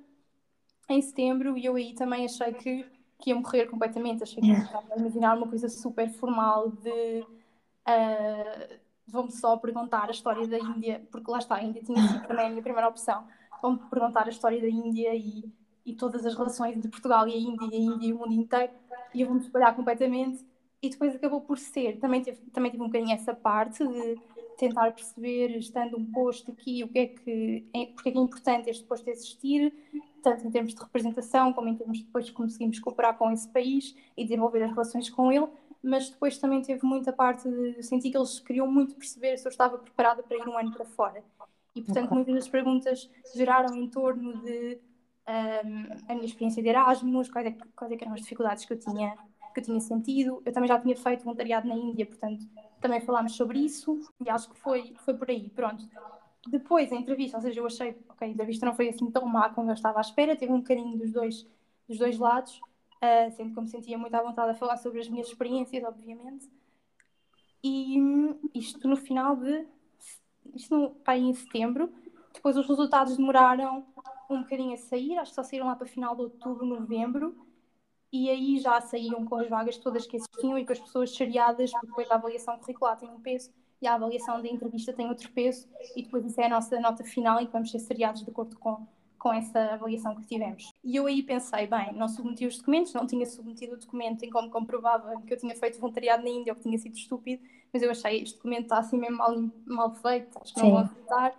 em 0.90 1.02
setembro 1.02 1.58
e 1.58 1.66
eu 1.66 1.76
aí 1.76 1.94
também 1.94 2.26
achei 2.26 2.54
que, 2.54 2.86
que 3.24 3.30
ia 3.30 3.36
morrer 3.36 3.68
completamente. 3.68 4.22
Achei 4.22 4.44
que 4.44 4.52
estava 4.52 4.94
a 4.94 4.98
imaginar 4.98 5.38
uma 5.38 5.48
coisa 5.48 5.70
super 5.70 6.10
formal 6.10 6.72
de 6.72 7.22
uh, 7.88 8.80
vão-me 9.08 9.32
só 9.32 9.56
perguntar 9.56 10.10
a 10.10 10.12
história 10.12 10.46
da 10.46 10.60
Índia, 10.60 11.08
porque 11.10 11.32
lá 11.32 11.38
está, 11.38 11.56
a 11.56 11.64
Índia 11.64 11.82
tinha 11.82 12.06
sido 12.06 12.28
também 12.28 12.48
a 12.48 12.50
minha 12.50 12.62
primeira 12.62 12.90
opção. 12.90 13.26
Vão 13.62 13.78
perguntar 13.78 14.26
a 14.26 14.30
história 14.30 14.60
da 14.60 14.68
Índia 14.68 15.16
e, 15.16 15.50
e 15.86 15.94
todas 15.96 16.26
as 16.26 16.36
relações 16.36 16.76
entre 16.76 16.92
Portugal 16.92 17.26
e 17.26 17.34
a 17.34 17.38
Índia 17.38 17.70
e 17.72 17.76
a 17.76 17.80
Índia 17.80 18.08
e 18.08 18.14
o 18.14 18.18
mundo 18.18 18.34
inteiro 18.34 18.74
e 19.14 19.22
eu 19.22 19.28
vou-me 19.28 19.42
espalhar 19.42 19.74
completamente. 19.74 20.46
E 20.82 20.90
depois 20.90 21.16
acabou 21.16 21.40
por 21.40 21.58
ser, 21.58 21.98
também 22.00 22.22
tive, 22.22 22.42
também 22.52 22.70
tive 22.70 22.84
um 22.84 22.88
bocadinho 22.88 23.16
essa 23.16 23.34
parte 23.34 23.88
de 23.88 24.20
tentar 24.58 24.92
perceber, 24.94 25.58
estando 25.58 25.98
um 25.98 26.06
posto 26.12 26.52
aqui, 26.52 26.84
o 26.84 26.88
que 26.88 27.00
é 27.00 27.08
que 27.08 27.66
é, 27.74 27.86
porque 27.88 28.10
é 28.10 28.12
que 28.12 28.18
é 28.18 28.22
importante 28.22 28.70
este 28.70 28.84
posto 28.84 29.08
existir, 29.10 29.74
tanto 30.22 30.48
em 30.48 30.52
termos 30.52 30.74
de 30.74 30.82
representação 30.82 31.54
como 31.54 31.68
em 31.68 31.76
termos 31.76 31.98
de 32.00 32.06
depois 32.06 32.30
conseguimos 32.30 32.80
cooperar 32.80 33.18
com 33.18 33.32
esse 33.32 33.48
país 33.50 33.96
e 34.16 34.24
desenvolver 34.24 34.64
as 34.64 34.72
relações 34.72 35.10
com 35.10 35.32
ele, 35.32 35.48
mas 35.82 36.10
depois 36.10 36.38
também 36.38 36.62
teve 36.62 36.86
muita 36.86 37.12
parte 37.12 37.50
de 37.50 37.84
sentir 37.84 38.10
que 38.10 38.18
eles 38.18 38.40
queriam 38.40 38.72
muito 38.72 38.96
perceber 38.96 39.38
se 39.38 39.46
eu 39.46 39.50
estava 39.50 39.78
preparada 39.78 40.24
para 40.24 40.38
ir 40.38 40.48
um 40.48 40.58
ano 40.58 40.72
para 40.72 40.86
fora. 40.86 41.24
E, 41.76 41.82
portanto, 41.82 42.06
okay. 42.06 42.16
muitas 42.16 42.36
das 42.36 42.48
perguntas 42.48 43.10
geraram 43.36 43.76
em 43.76 43.88
torno 43.90 44.42
de 44.44 44.80
um, 45.28 46.12
a 46.12 46.14
minha 46.14 46.26
experiência 46.26 46.62
de 46.62 46.70
Erasmus, 46.70 47.30
quais, 47.30 47.48
é, 47.48 47.58
quais 47.76 47.92
é 47.92 47.98
eram 48.00 48.14
as 48.14 48.22
dificuldades 48.22 48.66
que 48.66 48.74
eu, 48.74 48.80
tinha, 48.80 49.18
que 49.54 49.60
eu 49.60 49.64
tinha 49.64 49.80
sentido. 49.80 50.42
Eu 50.46 50.52
também 50.52 50.68
já 50.68 50.80
tinha 50.80 50.96
feito 50.96 51.24
voluntariado 51.24 51.68
na 51.68 51.76
Índia, 51.76 52.06
portanto, 52.06 52.46
também 52.82 53.00
falámos 53.02 53.36
sobre 53.36 53.60
isso 53.60 54.00
e 54.24 54.30
acho 54.30 54.50
que 54.50 54.58
foi, 54.58 54.94
foi 55.06 55.14
por 55.14 55.30
aí. 55.30 55.50
Pronto. 55.50 55.88
Depois, 56.48 56.92
a 56.92 56.96
entrevista, 56.96 57.38
ou 57.38 57.44
seja, 57.44 57.60
eu 57.62 57.66
achei, 57.66 57.98
ok, 58.10 58.28
a 58.28 58.32
entrevista 58.32 58.66
não 58.66 58.74
foi 58.74 58.90
assim 58.90 59.10
tão 59.10 59.26
má 59.26 59.50
como 59.50 59.70
eu 59.70 59.74
estava 59.74 60.00
à 60.00 60.02
espera, 60.02 60.36
teve 60.36 60.52
um 60.52 60.60
bocadinho 60.60 60.98
dos 60.98 61.12
dois, 61.12 61.48
dos 61.88 61.98
dois 61.98 62.18
lados, 62.20 62.60
uh, 62.98 63.32
sendo 63.32 63.54
que 63.54 63.62
me 63.62 63.68
sentia 63.70 63.98
muito 63.98 64.14
à 64.14 64.22
vontade 64.22 64.52
a 64.52 64.56
falar 64.56 64.76
sobre 64.78 65.00
as 65.00 65.08
minhas 65.08 65.28
experiências, 65.28 65.84
obviamente. 65.84 66.50
E 67.64 67.98
isto 68.54 68.86
no 68.90 68.98
final 68.98 69.38
de 69.38 69.66
isto 70.54 70.76
não 70.76 70.88
está 70.88 71.18
em 71.18 71.34
setembro. 71.34 71.92
Depois 72.34 72.58
os 72.58 72.68
resultados 72.68 73.16
demoraram 73.16 73.86
um 74.30 74.42
bocadinho 74.42 74.74
a 74.74 74.78
sair, 74.78 75.18
acho 75.18 75.32
que 75.32 75.36
só 75.36 75.44
saíram 75.44 75.68
lá 75.68 75.76
para 75.76 75.88
final 75.88 76.16
de 76.16 76.24
outubro, 76.24 76.66
novembro, 76.66 77.36
e 78.14 78.30
aí 78.30 78.60
já 78.60 78.80
saíam 78.80 79.26
com 79.26 79.38
as 79.38 79.50
vagas 79.50 79.76
todas 79.78 80.06
que 80.06 80.18
existiam 80.18 80.56
e 80.60 80.64
com 80.64 80.72
as 80.72 80.80
pessoas 80.80 81.16
seriadas, 81.16 81.72
porque 81.72 81.88
depois 81.88 82.12
a 82.12 82.16
avaliação 82.16 82.60
curricular 82.60 82.96
tem 82.96 83.10
um 83.10 83.20
peso 83.20 83.52
e 83.82 83.88
a 83.88 83.96
avaliação 83.96 84.40
da 84.40 84.48
entrevista 84.48 84.94
tem 84.94 85.10
outro 85.10 85.30
peso, 85.32 85.68
e 85.96 86.04
depois 86.04 86.24
isso 86.24 86.40
é 86.40 86.46
a 86.46 86.50
nossa 86.50 86.80
nota 86.80 87.04
final 87.04 87.42
e 87.42 87.48
vamos 87.48 87.72
ser 87.72 87.80
seriados 87.80 88.24
de 88.24 88.30
acordo 88.30 88.58
com, 88.60 88.88
com 89.18 89.34
essa 89.34 89.60
avaliação 89.74 90.16
que 90.16 90.28
tivemos. 90.28 90.72
E 90.84 90.96
eu 90.96 91.08
aí 91.08 91.24
pensei, 91.24 91.66
bem, 91.66 91.92
não 91.94 92.08
submeti 92.08 92.46
os 92.46 92.60
documentos, 92.60 92.94
não 92.94 93.08
tinha 93.08 93.26
submetido 93.26 93.74
o 93.74 93.78
documento 93.78 94.24
em 94.24 94.30
como 94.30 94.50
comprovava 94.52 95.20
que 95.26 95.34
eu 95.34 95.38
tinha 95.38 95.56
feito 95.56 95.80
voluntariado 95.80 96.24
na 96.24 96.30
Índia 96.30 96.54
ou 96.54 96.56
que 96.56 96.62
tinha 96.62 96.78
sido 96.78 96.96
estúpido, 96.96 97.44
mas 97.74 97.82
eu 97.82 97.90
achei 97.90 98.22
este 98.22 98.36
documento 98.36 98.66
está 98.66 98.78
assim 98.78 98.98
mesmo 98.98 99.18
mal, 99.18 99.36
mal 99.66 99.92
feito, 99.96 100.38
acho 100.40 100.54
que 100.54 100.62
não 100.62 100.70
vou 100.70 100.80
aceitar. 100.80 101.36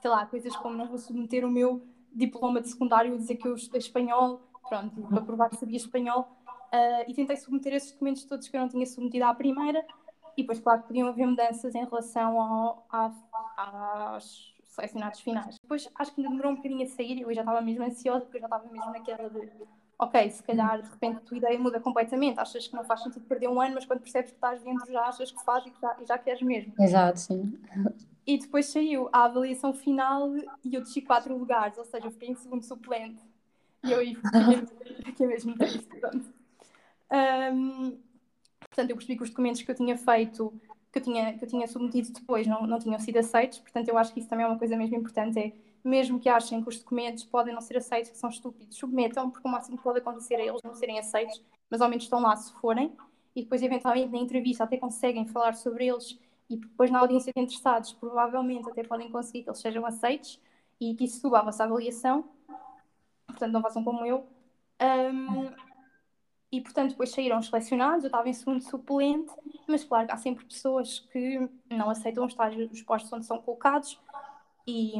Sei 0.00 0.10
lá, 0.10 0.24
coisas 0.24 0.56
como 0.56 0.74
não 0.74 0.88
vou 0.88 0.98
submeter 0.98 1.44
o 1.44 1.50
meu 1.50 1.86
diploma 2.12 2.62
de 2.62 2.70
secundário 2.70 3.14
e 3.14 3.18
dizer 3.18 3.36
que 3.36 3.46
eu 3.46 3.54
estudei 3.54 3.78
espanhol, 3.78 4.40
pronto, 4.68 5.02
para 5.02 5.20
provar 5.22 5.50
que 5.50 5.56
sabia 5.56 5.76
espanhol. 5.76 6.28
Uh, 6.72 7.08
e 7.08 7.14
tentei 7.14 7.36
submeter 7.36 7.74
esses 7.74 7.92
documentos 7.92 8.24
todos 8.24 8.48
que 8.48 8.56
eu 8.56 8.60
não 8.60 8.68
tinha 8.68 8.84
submetido 8.86 9.24
à 9.24 9.34
primeira. 9.34 9.84
E 10.36 10.42
depois, 10.42 10.58
claro, 10.58 10.82
podiam 10.82 11.08
haver 11.08 11.26
mudanças 11.26 11.74
em 11.74 11.84
relação 11.84 12.40
ao, 12.40 12.86
a, 12.90 13.12
aos 14.14 14.54
selecionados 14.64 15.20
finais. 15.20 15.56
Depois, 15.62 15.88
acho 15.94 16.12
que 16.12 16.20
ainda 16.20 16.30
demorou 16.30 16.52
um 16.52 16.56
bocadinho 16.56 16.82
a 16.82 16.86
sair, 16.86 17.20
eu 17.20 17.32
já 17.32 17.42
estava 17.42 17.60
mesmo 17.60 17.84
ansiosa, 17.84 18.22
porque 18.22 18.38
eu 18.38 18.40
já 18.40 18.46
estava 18.46 18.64
mesmo 18.64 18.90
naquela 18.90 19.30
de 19.30 19.48
ok, 19.98 20.30
se 20.30 20.42
calhar 20.42 20.82
de 20.82 20.88
repente 20.88 21.16
a 21.18 21.20
tua 21.20 21.36
ideia 21.36 21.58
muda 21.58 21.80
completamente, 21.80 22.38
achas 22.38 22.66
que 22.66 22.74
não 22.74 22.84
faz 22.84 23.02
sentido 23.02 23.24
perder 23.26 23.48
um 23.48 23.60
ano, 23.60 23.74
mas 23.74 23.84
quando 23.84 24.00
percebes 24.00 24.30
que 24.30 24.36
estás 24.36 24.62
dentro 24.62 24.90
já 24.92 25.02
achas 25.02 25.30
que 25.30 25.42
faz 25.44 25.64
e 25.66 25.72
já, 25.80 25.96
e 26.00 26.06
já 26.06 26.18
queres 26.18 26.42
mesmo. 26.42 26.72
Exato, 26.78 27.20
sim. 27.20 27.58
E 28.26 28.38
depois 28.38 28.66
saiu 28.66 29.08
a 29.12 29.24
avaliação 29.24 29.72
final 29.72 30.36
e 30.36 30.74
eu 30.74 30.80
desci 30.80 31.02
quatro 31.02 31.36
lugares, 31.36 31.76
ou 31.78 31.84
seja, 31.84 32.06
eu 32.06 32.10
fiquei 32.10 32.30
em 32.30 32.34
segundo 32.34 32.62
suplente. 32.62 33.22
E 33.84 33.92
eu 33.92 33.98
aí 33.98 34.16
fiquei 35.04 35.26
mesmo 35.26 35.56
triste. 35.56 35.88
Um, 37.10 37.98
portanto, 38.60 38.90
eu 38.90 38.96
percebi 38.96 39.16
que 39.16 39.22
os 39.22 39.30
documentos 39.30 39.62
que 39.62 39.70
eu 39.70 39.74
tinha 39.74 39.96
feito, 39.96 40.52
que 40.90 40.98
eu 40.98 41.02
tinha, 41.02 41.36
que 41.36 41.44
eu 41.44 41.48
tinha 41.48 41.66
submetido 41.66 42.12
depois, 42.12 42.46
não, 42.46 42.66
não 42.66 42.78
tinham 42.78 42.98
sido 42.98 43.18
aceitos. 43.18 43.58
Portanto, 43.58 43.88
eu 43.88 43.98
acho 43.98 44.12
que 44.12 44.20
isso 44.20 44.28
também 44.28 44.44
é 44.44 44.48
uma 44.48 44.58
coisa 44.58 44.76
mesmo 44.76 44.96
importante, 44.96 45.38
é 45.38 45.52
mesmo 45.84 46.18
que 46.18 46.28
achem 46.28 46.62
que 46.62 46.68
os 46.68 46.78
documentos 46.78 47.24
podem 47.24 47.52
não 47.52 47.60
ser 47.60 47.76
aceitos, 47.76 48.10
que 48.10 48.16
são 48.16 48.30
estúpidos, 48.30 48.76
submetam, 48.76 49.30
porque 49.30 49.46
o 49.46 49.50
máximo 49.50 49.76
que 49.76 49.82
pode 49.82 49.98
acontecer 49.98 50.36
é 50.36 50.46
eles 50.46 50.62
não 50.64 50.74
serem 50.74 50.98
aceitos, 50.98 51.42
mas 51.70 51.80
ao 51.82 51.88
menos 51.88 52.04
estão 52.04 52.20
lá 52.20 52.34
se 52.36 52.52
forem, 52.54 52.90
e 53.36 53.42
depois, 53.42 53.62
eventualmente, 53.62 54.10
na 54.10 54.18
entrevista 54.18 54.64
até 54.64 54.78
conseguem 54.78 55.26
falar 55.26 55.54
sobre 55.54 55.86
eles, 55.86 56.18
e 56.48 56.56
depois, 56.56 56.90
na 56.90 57.00
audiência 57.00 57.32
de 57.34 57.42
interessados, 57.42 57.92
provavelmente 57.92 58.68
até 58.68 58.82
podem 58.82 59.10
conseguir 59.10 59.42
que 59.42 59.50
eles 59.50 59.60
sejam 59.60 59.84
aceitos 59.84 60.40
e 60.80 60.94
que 60.94 61.04
isso 61.04 61.20
suba 61.20 61.40
a 61.40 61.42
vossa 61.42 61.64
avaliação. 61.64 62.24
Portanto, 63.34 63.52
não 63.52 63.62
façam 63.62 63.84
como 63.84 64.04
eu. 64.06 64.26
Um, 64.80 65.50
e, 66.50 66.60
portanto, 66.60 66.90
depois 66.90 67.10
saíram 67.10 67.38
os 67.38 67.46
selecionados, 67.46 68.04
eu 68.04 68.08
estava 68.08 68.28
em 68.28 68.32
segundo 68.32 68.62
suplente, 68.62 69.32
mas, 69.66 69.82
claro, 69.82 70.06
há 70.10 70.16
sempre 70.16 70.44
pessoas 70.44 71.00
que 71.12 71.48
não 71.68 71.90
aceitam 71.90 72.26
estágios, 72.26 72.70
os 72.70 72.82
postos 72.82 73.12
onde 73.12 73.26
são 73.26 73.38
colocados, 73.38 73.98
e, 74.66 74.94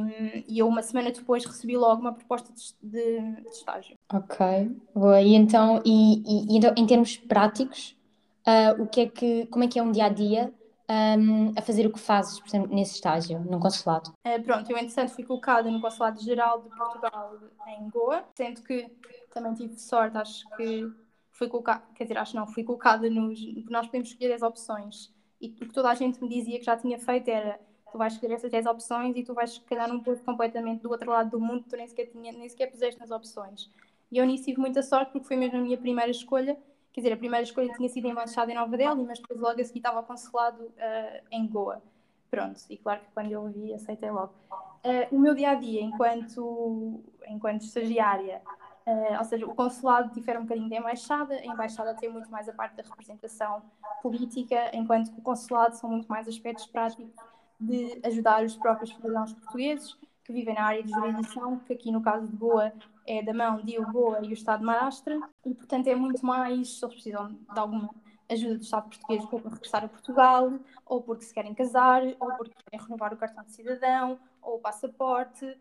e, 0.47 0.59
eu 0.59 0.67
uma 0.67 0.83
semana 0.83 1.11
depois 1.11 1.45
recebi 1.45 1.75
logo 1.75 2.01
uma 2.01 2.13
proposta 2.13 2.53
de, 2.53 2.75
de, 2.83 3.41
de 3.41 3.49
estágio. 3.49 3.97
Ok, 4.13 4.45
boa. 4.93 5.21
E 5.21 5.33
então, 5.33 5.81
e, 5.83 6.53
e 6.53 6.57
então, 6.57 6.73
em 6.77 6.85
termos 6.85 7.17
práticos, 7.17 7.97
uh, 8.45 8.83
o 8.83 8.87
que 8.87 9.01
é 9.01 9.07
que, 9.07 9.45
como 9.47 9.63
é 9.63 9.67
que 9.67 9.79
é 9.79 9.83
um 9.83 9.91
dia 9.91 10.05
a 10.05 10.09
dia 10.09 10.53
um, 10.89 11.53
a 11.55 11.61
fazer 11.61 11.85
o 11.85 11.91
que 11.91 11.99
fazes, 11.99 12.39
por 12.39 12.47
exemplo, 12.47 12.73
nesse 12.73 12.95
estágio, 12.95 13.39
no 13.39 13.59
consulado? 13.59 14.11
Uh, 14.25 14.41
pronto, 14.43 14.69
eu 14.69 14.77
entretanto 14.77 15.09
fui 15.09 15.23
colocada 15.23 15.69
no 15.69 15.81
Consulado 15.81 16.21
Geral 16.21 16.61
de 16.61 16.69
Portugal 16.69 17.37
em 17.67 17.89
Goa, 17.89 18.23
sendo 18.35 18.61
que 18.61 18.89
também 19.33 19.53
tive 19.53 19.79
sorte, 19.79 20.17
acho 20.17 20.47
que 20.55 20.91
fui 21.31 21.47
colocada, 21.47 21.83
quer 21.93 22.05
dizer, 22.05 22.17
acho 22.17 22.35
não, 22.35 22.47
fui 22.47 22.63
colocada 22.63 23.09
nos. 23.09 23.39
Nós 23.69 23.85
podemos 23.87 24.09
escolher 24.09 24.33
as 24.33 24.41
opções. 24.41 25.13
E 25.41 25.49
o 25.49 25.67
que 25.67 25.73
toda 25.73 25.89
a 25.89 25.95
gente 25.95 26.21
me 26.23 26.29
dizia 26.29 26.57
que 26.59 26.65
já 26.65 26.77
tinha 26.77 26.97
feito 26.97 27.27
era 27.27 27.59
tu 27.91 27.97
vais 27.97 28.13
escolher 28.13 28.33
essas 28.33 28.51
10 28.51 28.65
opções 28.65 29.15
e 29.15 29.23
tu 29.23 29.33
vais 29.33 29.57
calhar 29.59 29.87
num 29.87 30.01
posto 30.01 30.23
completamente 30.23 30.81
do 30.81 30.91
outro 30.91 31.09
lado 31.09 31.29
do 31.29 31.39
mundo 31.39 31.63
que 31.63 31.69
tu 31.69 31.77
nem 31.77 31.87
sequer, 31.87 32.07
tinha, 32.07 32.31
nem 32.31 32.47
sequer 32.49 32.67
puseste 32.67 32.99
nas 32.99 33.11
opções. 33.11 33.69
E 34.11 34.17
eu 34.17 34.25
nisso 34.25 34.45
tive 34.45 34.59
muita 34.59 34.83
sorte 34.83 35.11
porque 35.11 35.27
foi 35.27 35.35
mesmo 35.37 35.57
a 35.57 35.61
minha 35.61 35.77
primeira 35.77 36.11
escolha. 36.11 36.57
Quer 36.95 37.01
dizer, 37.01 37.13
a 37.13 37.17
primeira 37.17 37.43
escolha 37.43 37.73
tinha 37.73 37.89
sido 37.89 38.07
embaixada 38.07 38.49
em 38.49 38.55
Nova 38.55 38.77
Delhi, 38.77 39.03
mas 39.03 39.19
depois 39.19 39.37
logo 39.37 39.59
a 39.59 39.63
seguir 39.65 39.79
estava 39.79 40.01
consulado 40.01 40.63
uh, 40.63 41.27
em 41.29 41.45
Goa. 41.45 41.83
Pronto, 42.31 42.57
e 42.69 42.77
claro 42.77 43.01
que 43.01 43.07
quando 43.13 43.29
eu 43.29 43.41
ouvi, 43.41 43.73
aceitei 43.73 44.09
logo. 44.09 44.33
Uh, 44.49 45.13
o 45.13 45.19
meu 45.19 45.35
dia 45.35 45.49
a 45.49 45.55
dia 45.55 45.81
enquanto, 45.81 47.03
enquanto 47.27 47.63
estagiária, 47.63 48.41
uh, 48.87 49.17
ou 49.19 49.25
seja, 49.25 49.45
o 49.45 49.53
consulado 49.53 50.13
difere 50.13 50.37
um 50.37 50.43
bocadinho 50.43 50.69
da 50.69 50.77
embaixada, 50.77 51.33
a 51.35 51.45
embaixada 51.45 51.93
tem 51.95 52.09
muito 52.09 52.31
mais 52.31 52.47
a 52.47 52.53
parte 52.53 52.77
da 52.77 52.83
representação 52.83 53.61
política, 54.01 54.71
enquanto 54.73 55.11
que 55.11 55.19
o 55.19 55.21
consulado 55.21 55.75
são 55.75 55.89
muito 55.89 56.07
mais 56.07 56.29
aspectos 56.29 56.65
práticos 56.65 57.11
de 57.59 57.99
ajudar 58.05 58.41
os 58.41 58.55
próprios 58.55 58.95
cidadãos 58.95 59.33
portugueses 59.33 59.97
que 60.23 60.31
vivem 60.31 60.55
na 60.55 60.63
área 60.63 60.81
de 60.81 60.93
jurisdição, 60.93 61.59
que 61.59 61.73
aqui 61.73 61.91
no 61.91 62.01
caso 62.01 62.25
de 62.25 62.37
Goa 62.37 62.71
é 63.05 63.21
da 63.21 63.33
mão 63.33 63.61
de 63.61 63.77
Goa 63.77 64.19
e 64.23 64.29
o 64.29 64.33
Estado 64.33 64.59
de 64.59 64.65
Maharashtra, 64.65 65.19
e 65.45 65.53
portanto 65.53 65.87
é 65.87 65.95
muito 65.95 66.25
mais, 66.25 66.81
eles 66.81 66.93
precisam 66.93 67.33
de 67.33 67.59
alguma 67.59 67.89
ajuda 68.29 68.55
do 68.55 68.63
Estado 68.63 68.89
português 68.89 69.25
para 69.25 69.49
regressar 69.49 69.83
a 69.83 69.87
Portugal, 69.87 70.59
ou 70.85 71.01
porque 71.01 71.25
se 71.25 71.33
querem 71.33 71.53
casar, 71.53 72.01
ou 72.19 72.35
porque 72.35 72.55
querem 72.69 72.85
renovar 72.85 73.13
o 73.13 73.17
cartão 73.17 73.43
de 73.43 73.51
cidadão, 73.51 74.19
ou 74.41 74.55
o 74.55 74.59
passaporte, 74.59 75.57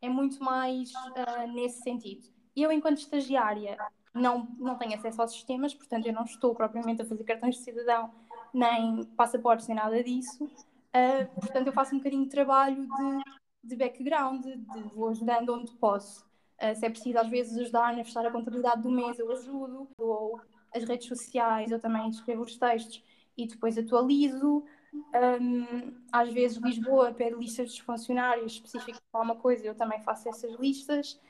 é 0.00 0.08
muito 0.08 0.42
mais 0.42 0.92
uh, 0.94 1.52
nesse 1.52 1.82
sentido. 1.82 2.28
Eu, 2.54 2.70
enquanto 2.70 2.98
estagiária, 2.98 3.76
não, 4.14 4.48
não 4.58 4.76
tenho 4.76 4.94
acesso 4.94 5.20
aos 5.20 5.32
sistemas, 5.32 5.74
portanto 5.74 6.06
eu 6.06 6.12
não 6.12 6.24
estou 6.24 6.54
propriamente 6.54 7.02
a 7.02 7.04
fazer 7.04 7.24
cartões 7.24 7.56
de 7.56 7.62
cidadão, 7.62 8.10
nem 8.54 9.04
passaportes, 9.16 9.66
nem 9.66 9.76
nada 9.76 10.02
disso, 10.02 10.48
Uh, 10.96 11.28
portanto, 11.40 11.66
eu 11.66 11.72
faço 11.74 11.94
um 11.94 11.98
bocadinho 11.98 12.24
de 12.24 12.30
trabalho 12.30 12.86
de, 12.86 13.22
de 13.64 13.76
background, 13.76 14.42
de, 14.42 14.82
vou 14.94 15.10
ajudando 15.10 15.50
onde 15.50 15.70
posso. 15.72 16.25
Uh, 16.60 16.74
se 16.74 16.86
é 16.86 16.90
preciso, 16.90 17.18
às 17.18 17.28
vezes, 17.28 17.58
ajudar 17.58 17.92
a 17.92 18.04
fechar 18.04 18.24
a 18.24 18.30
contabilidade 18.30 18.82
do 18.82 18.90
mês, 18.90 19.18
eu 19.18 19.30
ajudo. 19.30 19.88
Ou 19.98 20.40
as 20.74 20.84
redes 20.84 21.06
sociais, 21.06 21.70
eu 21.70 21.78
também 21.78 22.08
escrevo 22.08 22.42
os 22.42 22.56
textos 22.56 23.02
e 23.36 23.46
depois 23.46 23.76
atualizo. 23.76 24.64
Um, 24.92 25.94
às 26.10 26.32
vezes, 26.32 26.56
Lisboa 26.58 27.12
pede 27.12 27.36
listas 27.36 27.68
dos 27.68 27.78
funcionários 27.78 28.52
específicas 28.52 29.00
para 29.12 29.20
uma 29.20 29.36
coisa, 29.36 29.66
eu 29.66 29.74
também 29.74 30.00
faço 30.00 30.28
essas 30.28 30.54
listas. 30.58 31.20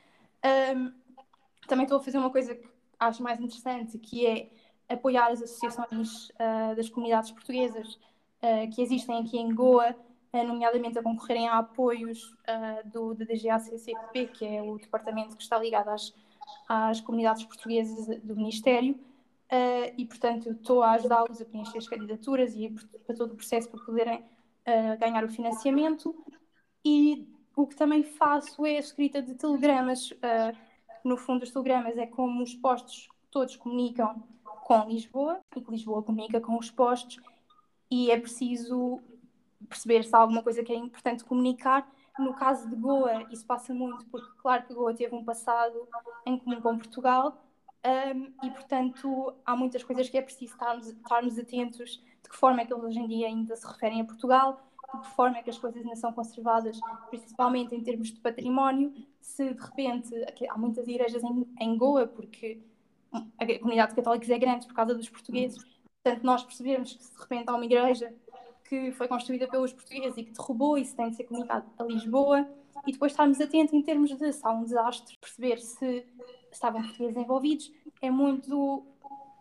Um, 0.75 0.91
também 1.67 1.83
estou 1.83 1.99
a 1.99 2.03
fazer 2.03 2.17
uma 2.17 2.29
coisa 2.29 2.55
que 2.55 2.67
acho 2.99 3.21
mais 3.21 3.39
interessante, 3.39 3.97
que 3.97 4.25
é 4.25 4.49
apoiar 4.89 5.27
as 5.31 5.41
associações 5.41 6.29
uh, 6.29 6.75
das 6.75 6.89
comunidades 6.89 7.31
portuguesas 7.31 7.99
uh, 8.41 8.69
que 8.73 8.81
existem 8.81 9.19
aqui 9.21 9.37
em 9.37 9.53
Goa, 9.53 9.95
nomeadamente 10.33 10.99
a 10.99 11.03
concorrerem 11.03 11.47
a 11.47 11.59
apoios 11.59 12.23
uh, 12.31 12.87
do, 12.87 13.13
DGACCP, 13.13 14.27
que 14.27 14.45
é 14.45 14.61
o 14.61 14.77
departamento 14.77 15.35
que 15.35 15.43
está 15.43 15.57
ligado 15.57 15.89
às, 15.89 16.13
às 16.67 17.01
comunidades 17.01 17.43
portuguesas 17.43 18.19
do 18.21 18.35
Ministério, 18.35 18.99
e 19.97 20.05
portanto 20.05 20.51
estou 20.51 20.83
a 20.83 20.91
ajudá-los 20.91 21.41
a 21.41 21.45
preencher 21.45 21.77
as 21.77 21.87
candidaturas 21.87 22.53
e 22.53 22.69
para 23.05 23.15
todo 23.15 23.31
o 23.31 23.35
processo 23.35 23.69
para 23.69 23.79
poderem 23.85 24.25
ganhar 24.99 25.23
o 25.23 25.29
financiamento. 25.29 26.13
E 26.83 27.25
o 27.55 27.65
que 27.65 27.73
também 27.73 28.03
faço 28.03 28.65
é 28.65 28.75
a 28.75 28.79
escrita 28.79 29.21
de 29.21 29.35
telegramas. 29.35 30.13
no 31.01 31.15
fundo, 31.15 31.43
os 31.43 31.51
telegramas 31.51 31.97
é 31.97 32.05
como 32.05 32.43
os 32.43 32.53
postos 32.55 33.07
todos 33.31 33.55
comunicam 33.55 34.21
com 34.67 34.89
Lisboa 34.89 35.39
e 35.55 35.61
que 35.61 35.71
Lisboa 35.71 36.03
comunica 36.03 36.41
com 36.41 36.57
os 36.57 36.69
postos 36.69 37.21
e 37.89 38.11
é 38.11 38.19
preciso 38.19 38.99
perceber 39.67 40.03
se 40.03 40.15
há 40.15 40.19
alguma 40.19 40.43
coisa 40.43 40.63
que 40.63 40.71
é 40.71 40.75
importante 40.75 41.23
comunicar. 41.23 41.89
No 42.19 42.33
caso 42.33 42.67
de 42.69 42.75
Goa, 42.75 43.27
isso 43.31 43.45
passa 43.45 43.73
muito, 43.73 44.05
porque, 44.05 44.29
claro, 44.41 44.65
que 44.65 44.73
Goa 44.73 44.93
teve 44.93 45.15
um 45.15 45.23
passado 45.23 45.87
em 46.25 46.37
comum 46.37 46.59
com 46.61 46.77
Portugal 46.77 47.43
um, 47.85 48.33
e, 48.45 48.49
portanto, 48.51 49.33
há 49.45 49.55
muitas 49.55 49.83
coisas 49.83 50.09
que 50.09 50.17
é 50.17 50.21
preciso 50.21 50.53
estarmos, 50.53 50.87
estarmos 50.87 51.37
atentos 51.37 52.03
de 52.23 52.29
que 52.29 52.35
forma 52.35 52.61
é 52.61 52.65
que 52.65 52.73
eles 52.73 52.83
hoje 52.83 52.99
em 52.99 53.07
dia 53.07 53.27
ainda 53.27 53.55
se 53.55 53.65
referem 53.67 54.01
a 54.01 54.05
Portugal, 54.05 54.61
de 54.95 55.01
que 55.01 55.15
forma 55.15 55.37
é 55.37 55.43
que 55.43 55.49
as 55.49 55.59
coisas 55.59 55.81
ainda 55.81 55.95
são 55.95 56.11
conservadas, 56.11 56.79
principalmente 57.09 57.75
em 57.75 57.83
termos 57.83 58.11
de 58.11 58.19
património. 58.19 58.93
Se 59.21 59.53
de 59.53 59.61
repente 59.61 60.09
há 60.49 60.57
muitas 60.57 60.87
igrejas 60.87 61.23
em, 61.23 61.47
em 61.59 61.77
Goa, 61.77 62.07
porque 62.07 62.59
a 63.11 63.59
comunidade 63.59 63.95
católica 63.95 64.33
é 64.33 64.39
grande 64.39 64.65
por 64.65 64.73
causa 64.73 64.95
dos 64.95 65.09
portugueses 65.09 65.63
Portanto, 66.07 66.23
nós 66.23 66.43
percebemos 66.43 66.93
que 66.93 67.03
se 67.03 67.13
de 67.13 67.19
repente 67.19 67.49
há 67.49 67.55
uma 67.55 67.65
igreja 67.65 68.13
que 68.67 68.91
foi 68.91 69.07
construída 69.07 69.47
pelos 69.47 69.71
portugueses 69.73 70.17
e 70.17 70.23
que 70.23 70.31
derrubou, 70.31 70.77
isso 70.77 70.95
tem 70.95 71.09
de 71.09 71.15
ser 71.15 71.23
comunicado 71.23 71.65
a 71.77 71.83
Lisboa, 71.83 72.47
e 72.85 72.91
depois 72.91 73.11
estarmos 73.11 73.39
atentos 73.39 73.73
em 73.73 73.81
termos 73.81 74.15
de 74.15 74.33
se 74.33 74.45
há 74.45 74.51
um 74.51 74.63
desastre, 74.63 75.17
perceber 75.19 75.57
se 75.57 76.05
estavam 76.51 76.81
portugueses 76.81 77.17
envolvidos, 77.17 77.71
é 78.01 78.11
muito 78.11 78.85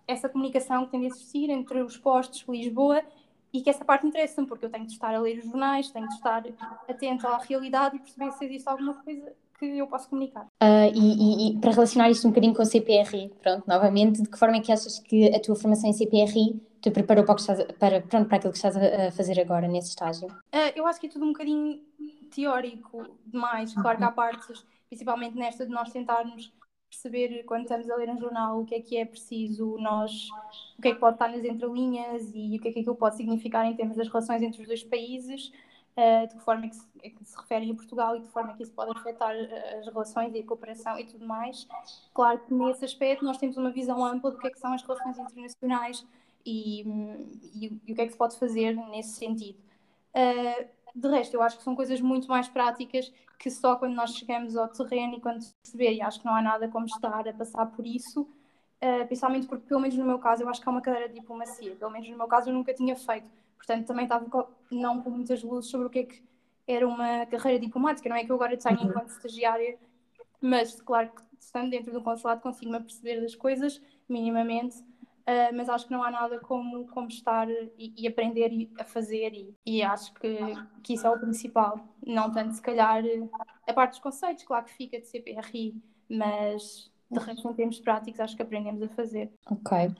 essa 0.06 0.28
comunicação 0.28 0.84
que 0.84 0.92
tem 0.92 1.00
de 1.00 1.06
existir 1.06 1.50
entre 1.50 1.82
os 1.82 1.96
postos 1.96 2.44
Lisboa 2.48 3.02
e 3.52 3.60
que 3.60 3.70
essa 3.70 3.84
parte 3.84 4.06
interessa-me, 4.06 4.46
porque 4.46 4.64
eu 4.64 4.70
tenho 4.70 4.86
de 4.86 4.92
estar 4.92 5.14
a 5.14 5.18
ler 5.18 5.38
os 5.38 5.44
jornais, 5.44 5.90
tenho 5.90 6.08
de 6.08 6.14
estar 6.14 6.44
atento 6.88 7.26
à 7.26 7.38
realidade 7.38 7.96
e 7.96 7.98
perceber 7.98 8.32
se 8.32 8.44
existe 8.44 8.68
alguma 8.68 8.94
coisa 8.94 9.32
que 9.58 9.78
eu 9.78 9.86
posso 9.86 10.08
comunicar. 10.08 10.44
Uh, 10.62 10.90
e, 10.94 10.98
e, 10.98 11.50
e, 11.50 11.60
para 11.60 11.72
relacionar 11.72 12.10
isto 12.10 12.26
um 12.26 12.30
bocadinho 12.30 12.54
com 12.54 12.62
o 12.62 12.66
CPRI, 12.66 13.32
pronto, 13.42 13.64
novamente, 13.66 14.22
de 14.22 14.28
que 14.28 14.38
forma 14.38 14.56
é 14.56 14.60
que 14.60 14.72
achas 14.72 14.98
que 14.98 15.34
a 15.34 15.40
tua 15.40 15.56
formação 15.56 15.88
em 15.88 15.92
CPRI 15.92 16.60
te 16.80 16.90
preparou 16.90 17.24
para, 17.24 17.36
estás, 17.36 17.64
para, 17.78 18.00
pronto, 18.02 18.28
para 18.28 18.36
aquilo 18.36 18.52
que 18.52 18.58
estás 18.58 18.76
a 18.76 19.10
fazer 19.12 19.40
agora 19.40 19.66
nesse 19.66 19.90
estágio? 19.90 20.28
Uh, 20.28 20.72
eu 20.74 20.86
acho 20.86 21.00
que 21.00 21.06
é 21.06 21.10
tudo 21.10 21.24
um 21.24 21.32
bocadinho 21.32 21.80
teórico 22.34 23.06
demais, 23.24 23.74
claro 23.74 23.98
que 23.98 24.04
há 24.04 24.12
partes, 24.12 24.64
principalmente 24.88 25.36
nesta 25.36 25.64
de 25.64 25.72
nós 25.72 25.90
tentarmos 25.90 26.52
perceber 26.88 27.42
quando 27.44 27.62
estamos 27.62 27.90
a 27.90 27.96
ler 27.96 28.08
um 28.08 28.18
jornal 28.18 28.60
o 28.60 28.64
que 28.64 28.74
é 28.74 28.80
que 28.80 28.96
é 28.96 29.04
preciso 29.04 29.76
nós, 29.78 30.28
o 30.78 30.82
que 30.82 30.88
é 30.88 30.94
que 30.94 31.00
pode 31.00 31.16
estar 31.16 31.28
nas 31.28 31.44
entrelinhas 31.44 32.30
e 32.34 32.56
o 32.56 32.60
que 32.60 32.68
é 32.68 32.72
que 32.72 32.80
aquilo 32.80 32.94
pode 32.94 33.16
significar 33.16 33.66
em 33.66 33.74
termos 33.74 33.96
das 33.96 34.08
relações 34.08 34.42
entre 34.42 34.62
os 34.62 34.68
dois 34.68 34.84
países 34.84 35.52
de 36.26 36.34
que 36.34 36.40
forma 36.42 36.66
é 36.66 36.68
que, 36.68 36.76
se, 36.76 36.86
é 37.02 37.10
que 37.10 37.24
se 37.24 37.36
referem 37.36 37.72
a 37.72 37.74
Portugal 37.74 38.16
e 38.16 38.20
de 38.20 38.28
forma 38.28 38.52
é 38.52 38.54
que 38.54 38.62
isso 38.62 38.72
pode 38.72 38.90
afetar 38.90 39.34
eh, 39.34 39.78
as 39.78 39.86
relações 39.86 40.34
e 40.34 40.40
a 40.40 40.44
cooperação 40.44 40.98
e 40.98 41.06
tudo 41.06 41.26
mais. 41.26 41.66
Claro 42.12 42.38
que 42.40 42.52
nesse 42.52 42.84
aspecto 42.84 43.24
nós 43.24 43.38
temos 43.38 43.56
uma 43.56 43.70
visão 43.70 44.04
ampla 44.04 44.30
do 44.30 44.38
que, 44.38 44.46
é 44.46 44.50
que 44.50 44.60
são 44.60 44.74
as 44.74 44.82
relações 44.82 45.18
internacionais 45.18 46.06
e, 46.44 46.82
e, 47.54 47.80
e, 47.86 47.92
o 47.92 47.94
que 47.94 48.02
é 48.02 48.06
que 48.06 48.12
se 48.12 48.18
pode 48.18 48.38
fazer 48.38 48.74
nesse 48.90 49.16
sentido. 49.16 49.58
Uh, 50.14 50.68
de 50.94 51.08
resto, 51.08 51.34
eu 51.34 51.42
acho 51.42 51.58
que 51.58 51.64
são 51.64 51.74
coisas 51.74 52.00
muito 52.00 52.28
mais 52.28 52.48
práticas 52.48 53.12
que 53.38 53.50
só 53.50 53.76
quando 53.76 53.94
nós 53.94 54.14
chegamos 54.14 54.56
ao 54.56 54.68
terreno 54.68 55.16
e 55.16 55.20
quando 55.20 55.44
perceber, 55.62 55.94
e 55.94 56.02
acho 56.02 56.20
que 56.20 56.26
não 56.26 56.34
há 56.34 56.42
nada 56.42 56.68
como 56.68 56.86
estar 56.86 57.28
a 57.28 57.32
passar 57.32 57.66
por 57.66 57.86
isso, 57.86 58.22
uh, 58.22 59.06
principalmente 59.06 59.46
porque, 59.46 59.66
pelo 59.66 59.80
menos 59.80 59.96
no 59.96 60.04
meu 60.04 60.18
caso, 60.18 60.42
eu 60.42 60.48
acho 60.48 60.60
que 60.60 60.68
há 60.68 60.72
uma 60.72 60.80
cadeira 60.82 61.08
de 61.08 61.20
diplomacia, 61.20 61.74
pelo 61.76 61.90
menos 61.90 62.08
no 62.08 62.16
meu 62.16 62.26
caso 62.26 62.50
eu 62.50 62.54
nunca 62.54 62.72
tinha 62.74 62.96
feito, 62.96 63.30
portanto 63.66 63.86
também 63.86 64.04
estava 64.04 64.24
com, 64.26 64.46
não 64.70 65.02
com 65.02 65.10
muitas 65.10 65.42
luzes 65.42 65.70
sobre 65.70 65.88
o 65.88 65.90
que 65.90 65.98
é 65.98 66.04
que 66.04 66.22
era 66.66 66.86
uma 66.86 67.26
carreira 67.26 67.58
diplomática, 67.58 68.08
não 68.08 68.16
é 68.16 68.24
que 68.24 68.30
eu 68.30 68.36
agora 68.36 68.56
tenho 68.56 68.78
uhum. 68.78 68.88
enquanto 68.88 69.08
estagiária, 69.08 69.78
mas 70.40 70.80
claro 70.80 71.10
que 71.10 71.22
estando 71.40 71.70
dentro 71.70 71.92
do 71.92 72.02
consulado 72.02 72.40
consigo-me 72.40 72.80
perceber 72.80 73.20
das 73.20 73.34
coisas 73.34 73.80
minimamente 74.08 74.82
Uh, 75.26 75.50
mas 75.56 75.68
acho 75.68 75.86
que 75.86 75.92
não 75.92 76.04
há 76.04 76.10
nada 76.12 76.38
como, 76.38 76.86
como 76.86 77.08
estar 77.08 77.50
e, 77.50 77.92
e 77.96 78.06
aprender 78.06 78.70
a 78.78 78.84
fazer, 78.84 79.34
e, 79.34 79.56
e 79.66 79.82
acho 79.82 80.14
que, 80.14 80.38
que 80.84 80.94
isso 80.94 81.04
é 81.04 81.10
o 81.10 81.18
principal. 81.18 81.80
Não 82.06 82.30
tanto, 82.30 82.54
se 82.54 82.62
calhar, 82.62 83.02
a 83.66 83.72
parte 83.72 83.94
dos 83.94 83.98
conceitos, 83.98 84.44
claro 84.44 84.66
que 84.66 84.74
fica 84.74 85.00
de 85.00 85.08
CPRI, 85.08 85.82
mas 86.08 86.92
de 87.10 87.18
resto, 87.18 87.48
em 87.48 87.54
termos 87.54 87.80
práticos, 87.80 88.20
acho 88.20 88.36
que 88.36 88.42
aprendemos 88.42 88.82
a 88.82 88.88
fazer. 88.88 89.30
Ok. 89.50 89.90